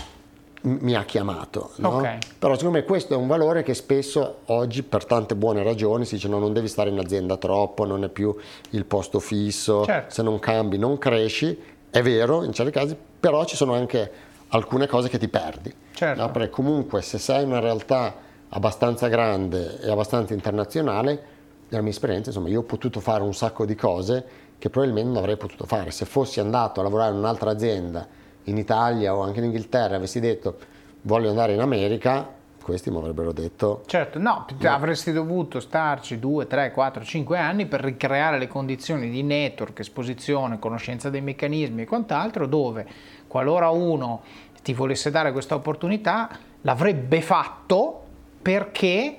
[0.61, 1.72] mi ha chiamato.
[1.78, 1.97] No?
[1.97, 2.17] Okay.
[2.38, 6.15] Però secondo me questo è un valore che spesso oggi per tante buone ragioni si
[6.15, 8.36] dice no, non devi stare in azienda troppo, non è più
[8.72, 10.13] il posto fisso, certo.
[10.13, 11.57] se non cambi non cresci,
[11.89, 14.11] è vero in certi casi, però ci sono anche
[14.49, 15.74] alcune cose che ti perdi.
[15.93, 16.22] Certo.
[16.22, 16.32] No?
[16.32, 21.38] Perché comunque se sei una realtà abbastanza grande e abbastanza internazionale,
[21.70, 24.26] nella mia esperienza insomma io ho potuto fare un sacco di cose
[24.58, 25.91] che probabilmente non avrei potuto fare.
[25.91, 28.08] Se fossi andato a lavorare in un'altra azienda
[28.43, 30.58] in Italia o anche in Inghilterra avessi detto
[31.02, 33.84] voglio andare in America, questi mi avrebbero detto...
[33.86, 39.10] Certo, no, no, avresti dovuto starci 2, 3, 4, 5 anni per ricreare le condizioni
[39.10, 42.86] di network, esposizione, conoscenza dei meccanismi e quant'altro, dove
[43.28, 44.22] qualora uno
[44.62, 46.30] ti volesse dare questa opportunità,
[46.62, 48.04] l'avrebbe fatto
[48.42, 49.18] perché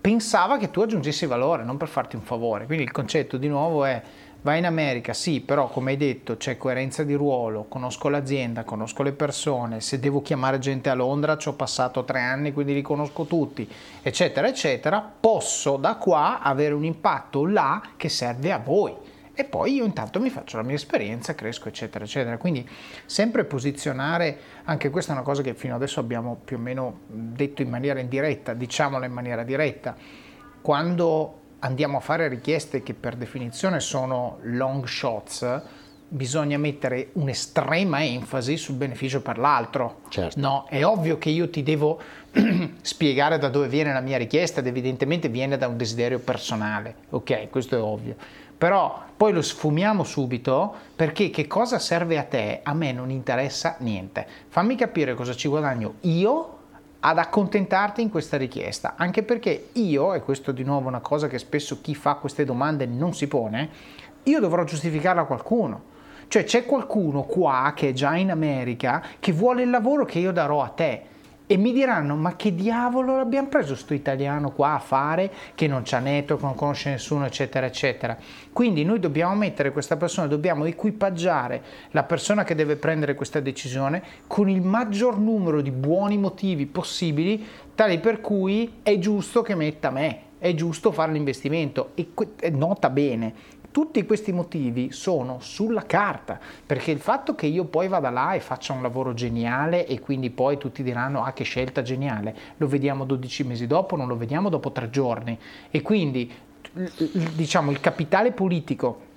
[0.00, 2.66] pensava che tu aggiungessi valore, non per farti un favore.
[2.66, 4.02] Quindi il concetto di nuovo è
[4.44, 9.02] Vai in America, sì, però come hai detto c'è coerenza di ruolo, conosco l'azienda, conosco
[9.02, 12.82] le persone, se devo chiamare gente a Londra ci ho passato tre anni, quindi li
[12.82, 13.66] conosco tutti,
[14.02, 18.94] eccetera, eccetera, posso da qua avere un impatto là che serve a voi.
[19.34, 22.38] E poi io intanto mi faccio la mia esperienza, cresco, eccetera, eccetera.
[22.38, 22.68] Quindi
[23.04, 27.60] sempre posizionare, anche questa è una cosa che fino adesso abbiamo più o meno detto
[27.60, 29.96] in maniera indiretta, diciamola in maniera diretta.
[30.60, 35.62] Quando andiamo a fare richieste che per definizione sono long shots,
[36.06, 40.02] bisogna mettere un'estrema enfasi sul beneficio per l'altro.
[40.08, 40.38] Certo.
[40.38, 42.00] No, è ovvio che io ti devo
[42.82, 46.94] spiegare da dove viene la mia richiesta ed evidentemente viene da un desiderio personale.
[47.10, 48.16] Ok, questo è ovvio.
[48.56, 52.60] Però poi lo sfumiamo subito perché che cosa serve a te?
[52.62, 54.26] A me non interessa niente.
[54.48, 56.58] Fammi capire cosa ci guadagno io
[57.00, 61.28] ad accontentarti in questa richiesta, anche perché io, e questo di nuovo è una cosa
[61.28, 63.68] che spesso chi fa queste domande non si pone,
[64.22, 65.92] io dovrò giustificarla a qualcuno.
[66.28, 70.32] Cioè c'è qualcuno qua che è già in America che vuole il lavoro che io
[70.32, 71.12] darò a te
[71.46, 75.82] e mi diranno ma che diavolo l'abbiamo preso sto italiano qua a fare che non
[75.84, 78.16] c'ha network, non conosce nessuno eccetera eccetera?
[78.52, 84.02] Quindi noi dobbiamo mettere questa persona dobbiamo equipaggiare la persona che deve prendere questa decisione
[84.26, 89.90] con il maggior numero di buoni motivi possibili tali per cui è giusto che metta
[89.90, 91.92] me è giusto fare l'investimento.
[91.94, 93.32] E nota bene
[93.74, 98.38] tutti questi motivi sono sulla carta, perché il fatto che io poi vada là e
[98.38, 103.04] faccia un lavoro geniale e quindi poi tutti diranno ah che scelta geniale, lo vediamo
[103.04, 105.36] 12 mesi dopo, non lo vediamo dopo tre giorni.
[105.72, 106.32] E quindi
[107.34, 109.12] diciamo il capitale politico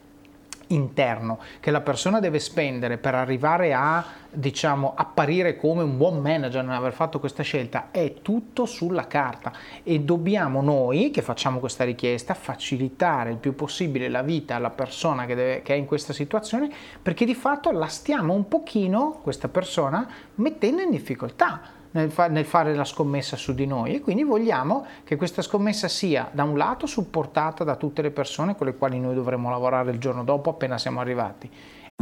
[0.67, 6.63] interno che la persona deve spendere per arrivare a diciamo apparire come un buon manager
[6.63, 9.51] non aver fatto questa scelta è tutto sulla carta.
[9.83, 15.25] E dobbiamo noi che facciamo questa richiesta facilitare il più possibile la vita alla persona
[15.25, 16.69] che, deve, che è in questa situazione
[17.01, 22.45] perché di fatto la stiamo un pochino questa persona mettendo in difficoltà nel, fa- nel,
[22.45, 26.57] fare la scommessa su di noi e quindi vogliamo che questa scommessa sia da un
[26.57, 30.51] lato supportata da tutte le persone con le quali noi dovremo lavorare il giorno dopo
[30.51, 31.49] appena siamo arrivati.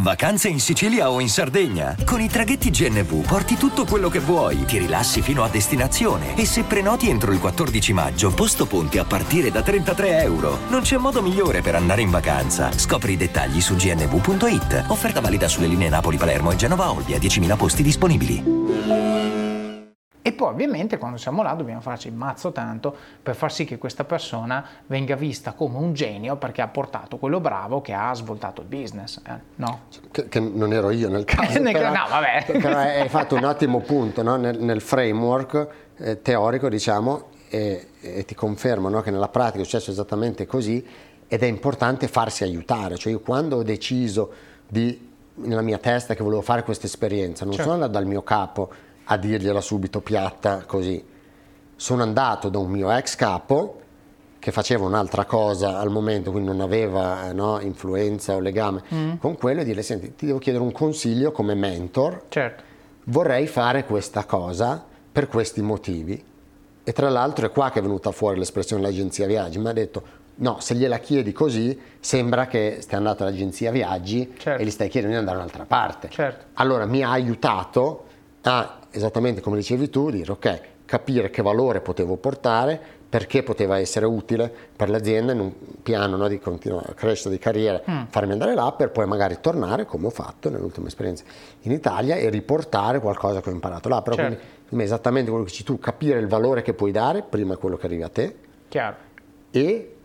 [0.02, 1.96] Vacanze in Sicilia o in Sardegna.
[2.04, 6.46] Con i traghetti GNV porti tutto quello che vuoi, ti rilassi fino a destinazione e
[6.46, 10.58] se prenoti entro il 14 maggio, posto ponti a partire da 33 euro.
[10.68, 12.78] Non c'è modo migliore per andare in vacanza.
[12.78, 14.86] Scopri i dettagli su gnv.it.
[14.90, 19.45] Offerta valida sulle linee Napoli-Palermo e Genova-Olbia, 10.000 posti disponibili.
[20.28, 23.78] E poi ovviamente quando siamo là dobbiamo farci il mazzo tanto per far sì che
[23.78, 28.62] questa persona venga vista come un genio perché ha portato quello bravo che ha svoltato
[28.62, 29.22] il business.
[29.24, 29.40] Eh?
[29.58, 29.82] No?
[30.10, 31.62] Che, che, non ero io nel caso.
[31.62, 32.58] però, no, vabbè.
[32.60, 34.36] Però hai fatto un ottimo punto no?
[34.36, 35.68] nel, nel, framework
[35.98, 39.02] eh, teorico, diciamo, e, e ti confermo no?
[39.02, 40.84] che nella pratica è successo esattamente così
[41.28, 42.98] ed è importante farsi aiutare.
[42.98, 44.32] Cioè io quando ho deciso
[44.68, 47.70] di, nella mia testa che volevo fare questa esperienza, non certo.
[47.70, 51.04] sono andato dal mio capo a dirgliela subito piatta così.
[51.76, 53.82] Sono andato da un mio ex capo
[54.40, 59.14] che faceva un'altra cosa al momento, quindi non aveva no, influenza o legame mm.
[59.16, 62.64] con quello e dire senti ti devo chiedere un consiglio come mentor, certo.
[63.06, 66.24] vorrei fare questa cosa per questi motivi.
[66.84, 70.04] E tra l'altro è qua che è venuta fuori l'espressione dell'agenzia viaggi, mi ha detto
[70.36, 74.62] no, se gliela chiedi così sembra che stai andando all'agenzia viaggi certo.
[74.62, 76.10] e gli stai chiedendo di andare da un'altra parte.
[76.10, 76.46] Certo.
[76.54, 78.04] Allora mi ha aiutato
[78.44, 84.06] a esattamente come dicevi tu, dire ok, capire che valore potevo portare, perché poteva essere
[84.06, 88.04] utile per l'azienda in un piano no, di continua crescita di carriera, mm.
[88.10, 91.24] farmi andare là per poi magari tornare come ho fatto nell'ultima esperienza
[91.62, 94.02] in Italia e riportare qualcosa che ho imparato là.
[94.02, 94.38] Però certo.
[94.68, 97.86] quindi, esattamente quello che dici tu, capire il valore che puoi dare prima quello che
[97.86, 98.36] arrivi a te
[98.68, 98.96] Chiaro.
[99.52, 99.96] e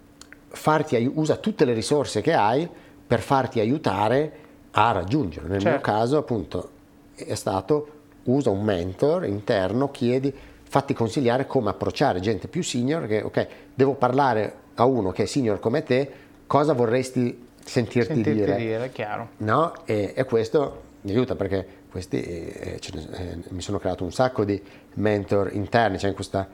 [0.49, 2.68] farti, usa tutte le risorse che hai
[3.07, 4.32] per farti aiutare
[4.72, 5.49] a raggiungere.
[5.49, 5.68] Nel certo.
[5.68, 6.70] mio caso appunto
[7.14, 7.99] è stato
[8.31, 13.95] usa un mentor interno, chiedi, fatti consigliare come approcciare gente più senior che, ok, devo
[13.95, 16.11] parlare a uno che è senior come te,
[16.47, 18.57] cosa vorresti sentirti, sentirti dire?
[18.57, 19.31] dire chiaro.
[19.39, 19.72] No?
[19.85, 24.62] E, e, questo mi aiuta perché questi, eh, eh, mi sono creato un sacco di
[24.95, 26.49] mentor interni, c'è cioè in questa,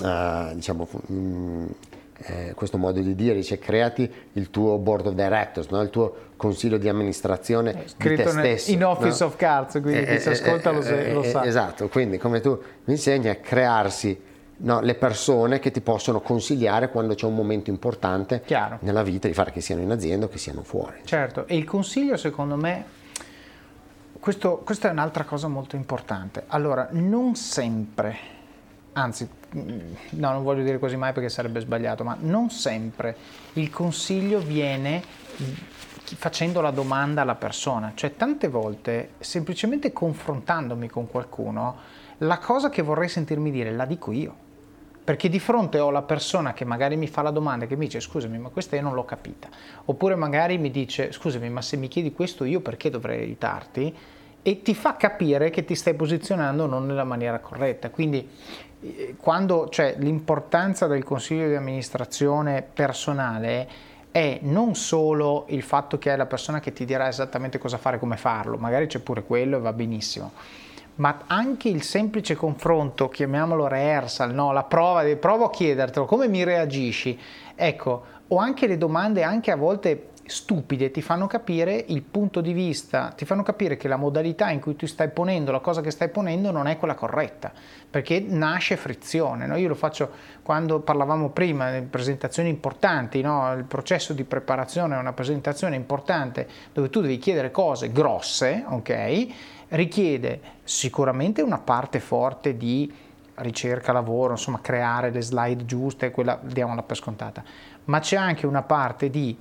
[0.00, 1.66] uh, diciamo, mh, mm,
[2.18, 5.80] eh, questo modo di dire, dice creati il tuo board of directors, no?
[5.80, 8.70] il tuo consiglio di amministrazione Scritto di te stesso.
[8.70, 9.26] In Office no?
[9.26, 11.44] of Cards, quindi eh, chi si eh, ascolta lo, eh, lo sa.
[11.44, 12.50] Esatto, quindi come tu
[12.84, 17.70] mi insegni a crearsi No, le persone che ti possono consigliare quando c'è un momento
[17.70, 18.78] importante Chiaro.
[18.82, 21.00] nella vita di fare che siano in azienda o che siano fuori.
[21.04, 22.84] Certo, e il consiglio secondo me,
[24.20, 26.44] questo, questa è un'altra cosa molto importante.
[26.46, 28.16] Allora, non sempre,
[28.94, 33.16] anzi no, non voglio dire così mai perché sarebbe sbagliato, ma non sempre
[33.54, 35.02] il consiglio viene
[36.16, 41.76] facendo la domanda alla persona, cioè tante volte semplicemente confrontandomi con qualcuno,
[42.18, 44.42] la cosa che vorrei sentirmi dire la dico io.
[45.04, 47.84] Perché di fronte ho la persona che magari mi fa la domanda e che mi
[47.84, 49.48] dice scusami ma questa io non l'ho capita.
[49.84, 53.94] Oppure magari mi dice scusami ma se mi chiedi questo io perché dovrei aiutarti?
[54.40, 57.90] E ti fa capire che ti stai posizionando non nella maniera corretta.
[57.90, 58.26] Quindi
[59.18, 63.68] quando, cioè, l'importanza del consiglio di amministrazione personale
[64.10, 67.98] è non solo il fatto che è la persona che ti dirà esattamente cosa fare,
[67.98, 70.32] come farlo, magari c'è pure quello e va benissimo,
[70.96, 74.52] ma anche il semplice confronto, chiamiamolo rehearsal, no?
[74.52, 77.18] la prova, provo a chiedertelo, come mi reagisci,
[77.56, 82.52] ecco, o anche le domande anche a volte stupide ti fanno capire il punto di
[82.52, 85.90] vista, ti fanno capire che la modalità in cui tu stai ponendo la cosa che
[85.90, 87.52] stai ponendo non è quella corretta,
[87.90, 89.46] perché nasce frizione.
[89.46, 89.56] No?
[89.56, 90.10] Io lo faccio
[90.42, 93.52] quando parlavamo prima di presentazioni importanti, no?
[93.54, 99.26] il processo di preparazione è una presentazione importante dove tu devi chiedere cose grosse, ok?
[99.68, 102.92] richiede sicuramente una parte forte di
[103.36, 107.42] ricerca, lavoro, insomma creare le slide giuste, quella diamola per scontata,
[107.84, 109.36] ma c'è anche una parte di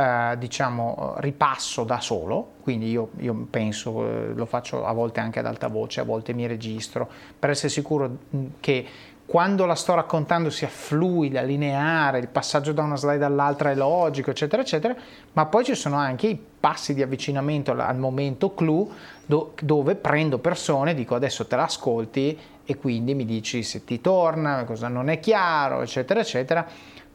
[0.00, 5.40] eh, diciamo, ripasso da solo, quindi io, io penso, eh, lo faccio a volte anche
[5.40, 8.86] ad alta voce, a volte mi registro, per essere sicuro mm, che
[9.26, 14.30] quando la sto raccontando sia fluida, lineare, il passaggio da una slide all'altra è logico,
[14.30, 14.94] eccetera, eccetera,
[15.32, 18.88] ma poi ci sono anche i passi di avvicinamento al momento clou
[19.26, 24.62] do, dove prendo persone, dico adesso te l'ascolti e quindi mi dici se ti torna,
[24.62, 26.64] cosa non è chiaro, eccetera, eccetera,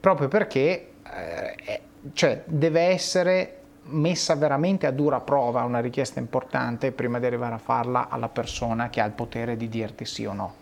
[0.01, 1.81] proprio perché eh,
[2.11, 7.59] cioè deve essere messa veramente a dura prova una richiesta importante prima di arrivare a
[7.59, 10.53] farla alla persona che ha il potere di dirti sì o no.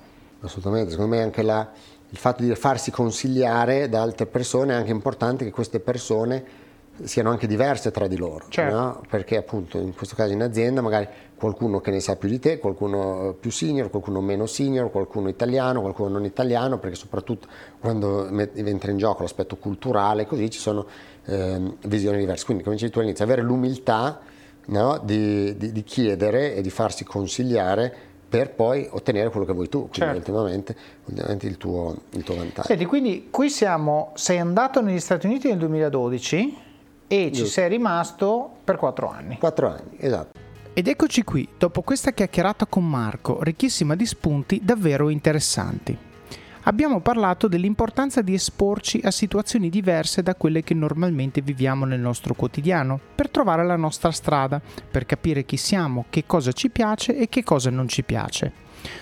[0.41, 1.69] Assolutamente, secondo me anche la,
[2.09, 6.69] il fatto di farsi consigliare da altre persone è anche importante che queste persone
[7.03, 8.75] siano anche diverse tra di loro, certo.
[8.75, 9.01] no?
[9.09, 12.59] perché appunto in questo caso in azienda magari qualcuno che ne sa più di te,
[12.59, 17.47] qualcuno più senior, qualcuno meno senior, qualcuno italiano, qualcuno non italiano, perché soprattutto
[17.79, 20.85] quando entra in gioco l'aspetto culturale, così ci sono
[21.25, 22.45] eh, visioni diverse.
[22.45, 24.19] Quindi come dicevi tu all'inizio, avere l'umiltà
[24.67, 24.99] no?
[25.03, 29.89] di, di, di chiedere e di farsi consigliare per poi ottenere quello che vuoi tu,
[29.89, 30.17] quindi certo.
[30.17, 32.67] ultimamente, ultimamente il, tuo, il tuo vantaggio.
[32.67, 36.57] Senti, quindi qui siamo, sei andato negli Stati Uniti nel 2012
[37.07, 37.45] e Giusto.
[37.45, 39.37] ci sei rimasto per quattro anni.
[39.37, 40.39] Quattro anni, esatto.
[40.73, 45.97] Ed eccoci qui, dopo questa chiacchierata con Marco, ricchissima di spunti davvero interessanti.
[46.65, 52.35] Abbiamo parlato dell'importanza di esporci a situazioni diverse da quelle che normalmente viviamo nel nostro
[52.35, 57.29] quotidiano, per trovare la nostra strada, per capire chi siamo, che cosa ci piace e
[57.29, 58.51] che cosa non ci piace.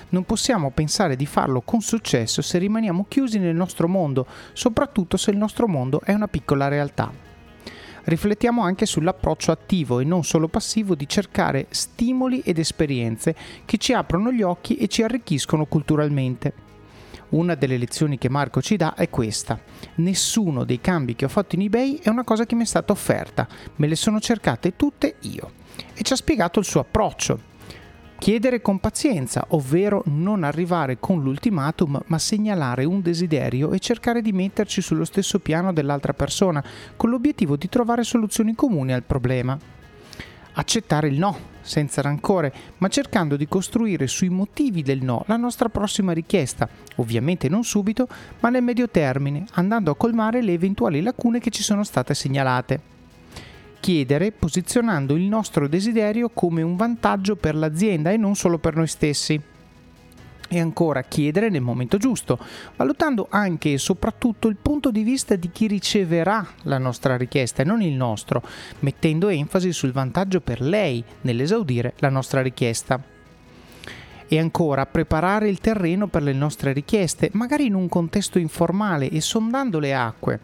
[0.09, 5.31] Non possiamo pensare di farlo con successo se rimaniamo chiusi nel nostro mondo, soprattutto se
[5.31, 7.27] il nostro mondo è una piccola realtà
[8.01, 13.35] riflettiamo anche sull'approccio attivo e non solo passivo di cercare stimoli ed esperienze
[13.65, 16.68] che ci aprono gli occhi e ci arricchiscono culturalmente.
[17.29, 19.59] Una delle lezioni che Marco ci dà è questa.
[19.95, 22.91] Nessuno dei cambi che ho fatto in eBay è una cosa che mi è stata
[22.91, 25.51] offerta, me le sono cercate tutte io.
[25.93, 27.49] E ci ha spiegato il suo approccio,
[28.19, 34.33] Chiedere con pazienza, ovvero non arrivare con l'ultimatum, ma segnalare un desiderio e cercare di
[34.33, 36.61] metterci sullo stesso piano dell'altra persona,
[36.97, 39.57] con l'obiettivo di trovare soluzioni comuni al problema.
[40.51, 41.37] Accettare il no,
[41.69, 47.47] senza rancore, ma cercando di costruire sui motivi del no la nostra prossima richiesta, ovviamente
[47.47, 48.07] non subito,
[48.39, 52.97] ma nel medio termine, andando a colmare le eventuali lacune che ci sono state segnalate
[53.79, 58.87] chiedere posizionando il nostro desiderio come un vantaggio per l'azienda e non solo per noi
[58.87, 59.41] stessi.
[60.49, 62.39] E ancora chiedere nel momento giusto,
[62.75, 67.65] valutando anche e soprattutto il punto di vista di chi riceverà la nostra richiesta e
[67.65, 68.41] non il nostro,
[68.79, 73.17] mettendo enfasi sul vantaggio per lei nell'esaudire la nostra richiesta
[74.29, 79.21] e ancora preparare il terreno per le nostre richieste, magari in un contesto informale e
[79.21, 80.39] sondando le acque.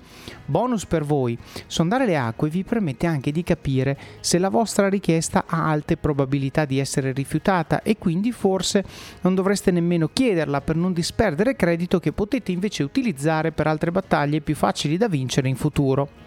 [0.46, 5.46] Bonus per voi, sondare le acque vi permette anche di capire se la vostra richiesta
[5.46, 8.84] ha alte probabilità di essere rifiutata e quindi forse
[9.22, 14.42] non dovreste nemmeno chiederla per non disperdere credito che potete invece utilizzare per altre battaglie
[14.42, 16.25] più facili da vincere in futuro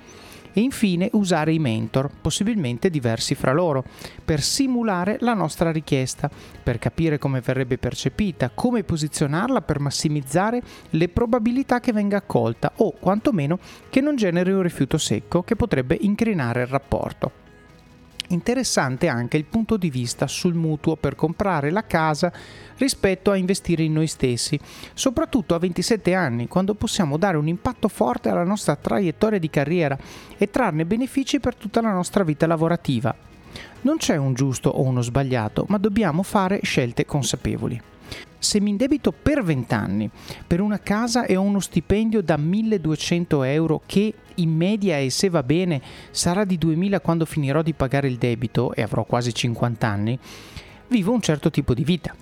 [0.53, 3.84] e infine usare i mentor, possibilmente diversi fra loro,
[4.24, 6.30] per simulare la nostra richiesta,
[6.62, 12.92] per capire come verrebbe percepita, come posizionarla per massimizzare le probabilità che venga accolta o
[12.92, 13.59] quantomeno
[13.90, 17.47] che non generi un rifiuto secco che potrebbe incrinare il rapporto.
[18.31, 22.31] Interessante anche il punto di vista sul mutuo per comprare la casa
[22.76, 24.59] rispetto a investire in noi stessi,
[24.93, 29.97] soprattutto a 27 anni, quando possiamo dare un impatto forte alla nostra traiettoria di carriera
[30.37, 33.14] e trarne benefici per tutta la nostra vita lavorativa.
[33.81, 37.81] Non c'è un giusto o uno sbagliato, ma dobbiamo fare scelte consapevoli.
[38.39, 40.11] Se mi indebito per 20 anni
[40.47, 45.28] per una casa e ho uno stipendio da 1200 euro che in media e se
[45.28, 45.80] va bene
[46.11, 50.18] sarà di 2000 quando finirò di pagare il debito e avrò quasi 50 anni,
[50.89, 52.14] vivo un certo tipo di vita.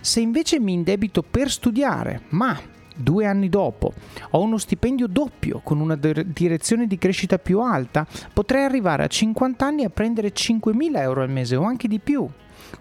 [0.00, 2.58] Se invece mi indebito per studiare, ma
[2.94, 3.92] due anni dopo
[4.30, 9.64] ho uno stipendio doppio con una direzione di crescita più alta, potrei arrivare a 50
[9.64, 12.28] anni a prendere 5.000 euro al mese o anche di più.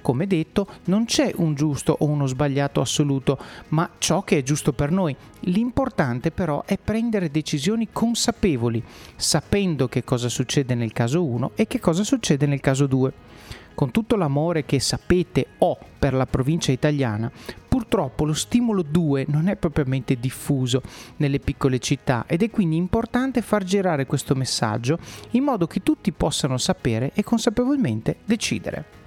[0.01, 3.37] Come detto, non c'è un giusto o uno sbagliato assoluto,
[3.69, 5.15] ma ciò che è giusto per noi.
[5.41, 8.83] L'importante però è prendere decisioni consapevoli,
[9.15, 13.13] sapendo che cosa succede nel caso 1 e che cosa succede nel caso 2
[13.73, 17.31] con tutto l'amore che sapete ho per la provincia italiana,
[17.67, 20.81] purtroppo lo stimolo 2 non è propriamente diffuso
[21.17, 24.99] nelle piccole città ed è quindi importante far girare questo messaggio
[25.31, 29.00] in modo che tutti possano sapere e consapevolmente decidere.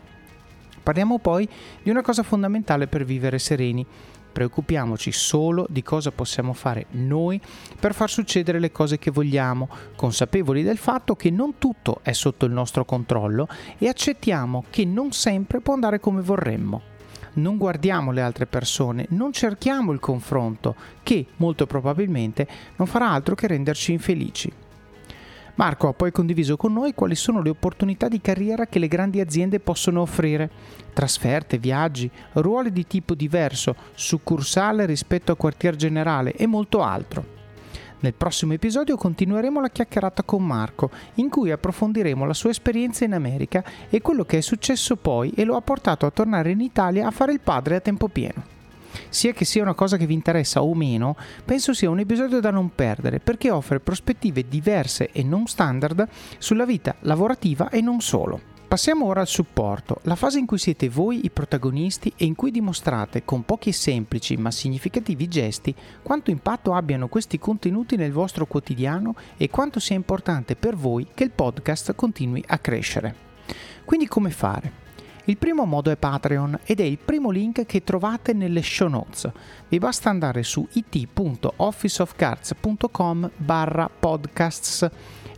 [0.85, 1.49] Parliamo poi
[1.83, 3.87] di una cosa fondamentale per vivere sereni.
[4.35, 7.41] Preoccupiamoci solo di cosa possiamo fare noi
[7.81, 9.67] per far succedere le cose che vogliamo,
[9.97, 15.13] consapevoli del fatto che non tutto è sotto il nostro controllo e accettiamo che non
[15.13, 16.83] sempre può andare come vorremmo.
[17.35, 23.35] Non guardiamo le altre persone, non cerchiamo il confronto, che molto probabilmente non farà altro
[23.35, 24.53] che renderci infelici.
[25.57, 29.21] Marco ha poi condiviso con noi quali sono le opportunità di carriera che le grandi
[29.21, 30.51] aziende possono offrire.
[30.93, 37.43] Trasferte, viaggi, ruoli di tipo diverso, succursale rispetto a quartier generale e molto altro.
[38.01, 43.15] Nel prossimo episodio continueremo la chiacchierata con Marco, in cui approfondiremo la sua esperienza in
[43.15, 47.07] America e quello che è successo poi e lo ha portato a tornare in Italia
[47.07, 48.64] a fare il padre a tempo pieno.
[49.09, 52.51] Sia che sia una cosa che vi interessa o meno, penso sia un episodio da
[52.51, 58.53] non perdere perché offre prospettive diverse e non standard sulla vita lavorativa e non solo.
[58.67, 62.51] Passiamo ora al supporto, la fase in cui siete voi i protagonisti e in cui
[62.51, 65.73] dimostrate con pochi semplici ma significativi gesti
[66.03, 71.23] quanto impatto abbiano questi contenuti nel vostro quotidiano e quanto sia importante per voi che
[71.23, 73.15] il podcast continui a crescere.
[73.85, 74.84] Quindi come fare?
[75.27, 79.27] Il primo modo è Patreon ed è il primo link che trovate nelle show notes.
[79.69, 84.87] Vi basta andare su it.officeofcards.com barra podcasts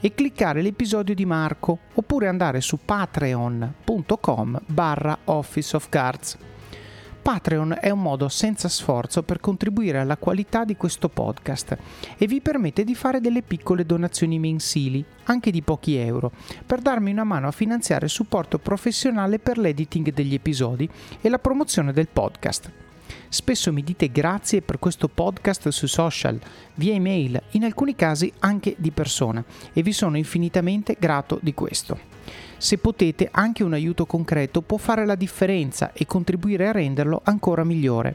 [0.00, 6.36] e cliccare l'episodio di Marco oppure andare su patreon.com barra Office of Cards.
[7.26, 11.76] Patreon è un modo senza sforzo per contribuire alla qualità di questo podcast
[12.16, 16.30] e vi permette di fare delle piccole donazioni mensili, anche di pochi euro,
[16.64, 20.88] per darmi una mano a finanziare il supporto professionale per l'editing degli episodi
[21.20, 22.70] e la promozione del podcast.
[23.28, 26.38] Spesso mi dite grazie per questo podcast sui social,
[26.74, 31.98] via email, in alcuni casi anche di persona e vi sono infinitamente grato di questo.
[32.58, 37.64] Se potete, anche un aiuto concreto può fare la differenza e contribuire a renderlo ancora
[37.64, 38.14] migliore.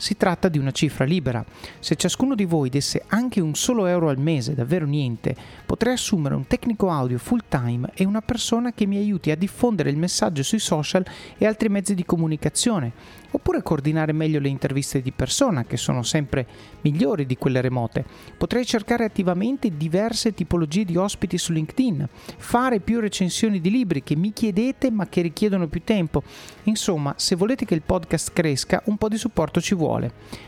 [0.00, 1.44] Si tratta di una cifra libera.
[1.78, 5.36] Se ciascuno di voi desse anche un solo euro al mese, davvero niente,
[5.66, 9.90] potrei assumere un tecnico audio full time e una persona che mi aiuti a diffondere
[9.90, 11.04] il messaggio sui social
[11.36, 12.92] e altri mezzi di comunicazione,
[13.32, 16.46] oppure coordinare meglio le interviste di persona, che sono sempre
[16.80, 18.02] migliori di quelle remote.
[18.38, 24.16] Potrei cercare attivamente diverse tipologie di ospiti su LinkedIn, fare più recensioni di libri che
[24.16, 26.22] mi chiedete ma che richiedono più tempo.
[26.62, 29.88] Insomma, se volete che il podcast cresca, un po' di supporto ci vuole.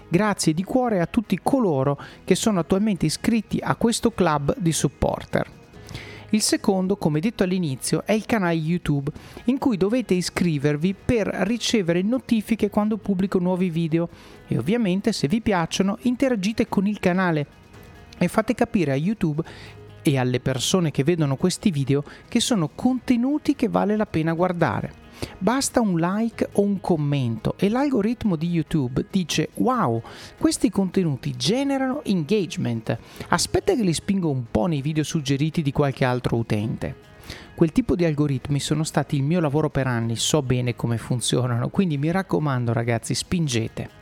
[0.09, 5.61] Grazie di cuore a tutti coloro che sono attualmente iscritti a questo club di supporter.
[6.31, 9.11] Il secondo, come detto all'inizio, è il canale YouTube,
[9.45, 14.09] in cui dovete iscrivervi per ricevere notifiche quando pubblico nuovi video
[14.47, 17.47] e ovviamente se vi piacciono interagite con il canale
[18.17, 19.43] e fate capire a YouTube
[20.01, 25.02] e alle persone che vedono questi video che sono contenuti che vale la pena guardare.
[25.39, 30.03] Basta un like o un commento e l'algoritmo di YouTube dice wow,
[30.39, 32.97] questi contenuti generano engagement.
[33.29, 37.11] Aspetta che li spingo un po' nei video suggeriti di qualche altro utente.
[37.55, 41.69] Quel tipo di algoritmi sono stati il mio lavoro per anni, so bene come funzionano,
[41.69, 44.02] quindi mi raccomando ragazzi, spingete.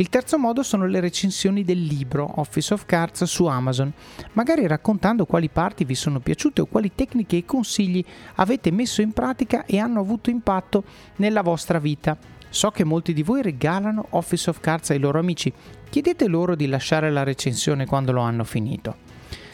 [0.00, 3.92] Il terzo modo sono le recensioni del libro Office of Cards su Amazon,
[4.34, 8.04] magari raccontando quali parti vi sono piaciute o quali tecniche e consigli
[8.36, 10.84] avete messo in pratica e hanno avuto impatto
[11.16, 12.16] nella vostra vita.
[12.48, 15.52] So che molti di voi regalano Office of Cards ai loro amici,
[15.90, 18.98] chiedete loro di lasciare la recensione quando lo hanno finito.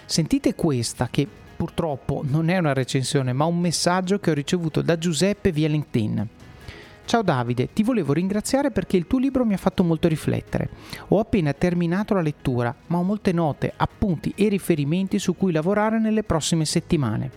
[0.05, 1.27] Sentite questa che
[1.57, 6.29] purtroppo non è una recensione ma un messaggio che ho ricevuto da Giuseppe via LinkedIn.
[7.07, 10.71] Ciao Davide, ti volevo ringraziare perché il tuo libro mi ha fatto molto riflettere.
[11.09, 16.01] Ho appena terminato la lettura, ma ho molte note, appunti e riferimenti su cui lavorare
[16.01, 17.31] nelle prossime settimane.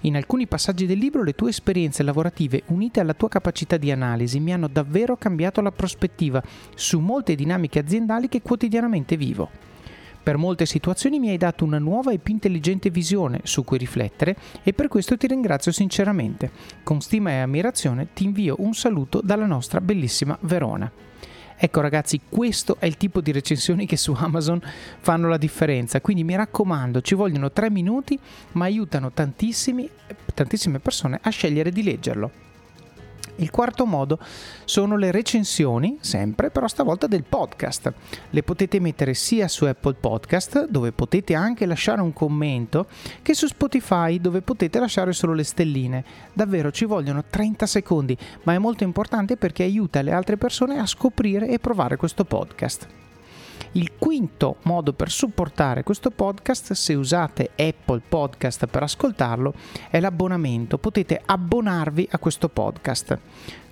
[0.00, 4.40] In alcuni passaggi del libro le tue esperienze lavorative unite alla tua capacità di analisi
[4.40, 6.42] mi hanno davvero cambiato la prospettiva
[6.74, 9.73] su molte dinamiche aziendali che quotidianamente vivo.
[10.24, 14.34] Per molte situazioni mi hai dato una nuova e più intelligente visione su cui riflettere
[14.62, 16.50] e per questo ti ringrazio sinceramente.
[16.82, 20.90] Con stima e ammirazione ti invio un saluto dalla nostra bellissima Verona.
[21.56, 24.62] Ecco ragazzi, questo è il tipo di recensioni che su Amazon
[24.98, 28.18] fanno la differenza, quindi mi raccomando, ci vogliono tre minuti,
[28.52, 29.90] ma aiutano tantissime
[30.80, 32.43] persone a scegliere di leggerlo.
[33.36, 34.18] Il quarto modo
[34.64, 37.92] sono le recensioni, sempre, però stavolta del podcast.
[38.30, 42.86] Le potete mettere sia su Apple Podcast, dove potete anche lasciare un commento,
[43.22, 46.04] che su Spotify, dove potete lasciare solo le stelline.
[46.32, 50.86] Davvero ci vogliono 30 secondi, ma è molto importante perché aiuta le altre persone a
[50.86, 53.03] scoprire e provare questo podcast.
[53.76, 59.52] Il quinto modo per supportare questo podcast, se usate Apple Podcast per ascoltarlo,
[59.90, 60.78] è l'abbonamento.
[60.78, 63.18] Potete abbonarvi a questo podcast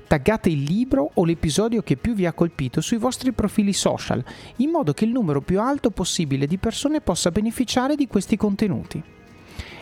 [0.06, 4.24] Taggate il libro o l'episodio che più vi ha colpito sui vostri profili social,
[4.58, 9.02] in modo che il numero più alto possibile di persone possa beneficiare di questi contenuti.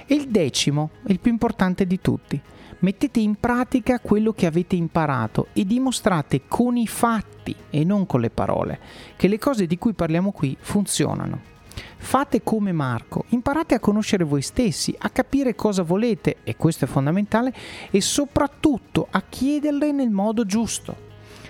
[0.06, 2.40] E il decimo, il più importante di tutti,
[2.80, 8.20] mettete in pratica quello che avete imparato e dimostrate con i fatti e non con
[8.20, 8.78] le parole
[9.16, 11.48] che le cose di cui parliamo qui funzionano.
[11.96, 16.88] Fate come Marco, imparate a conoscere voi stessi, a capire cosa volete, e questo è
[16.88, 17.54] fondamentale,
[17.90, 21.08] e soprattutto a chiederle nel modo giusto.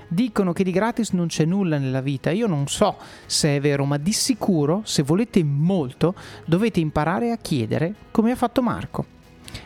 [0.09, 3.85] Dicono che di gratis non c'è nulla nella vita, io non so se è vero,
[3.85, 6.15] ma di sicuro, se volete molto,
[6.45, 9.19] dovete imparare a chiedere come ha fatto Marco.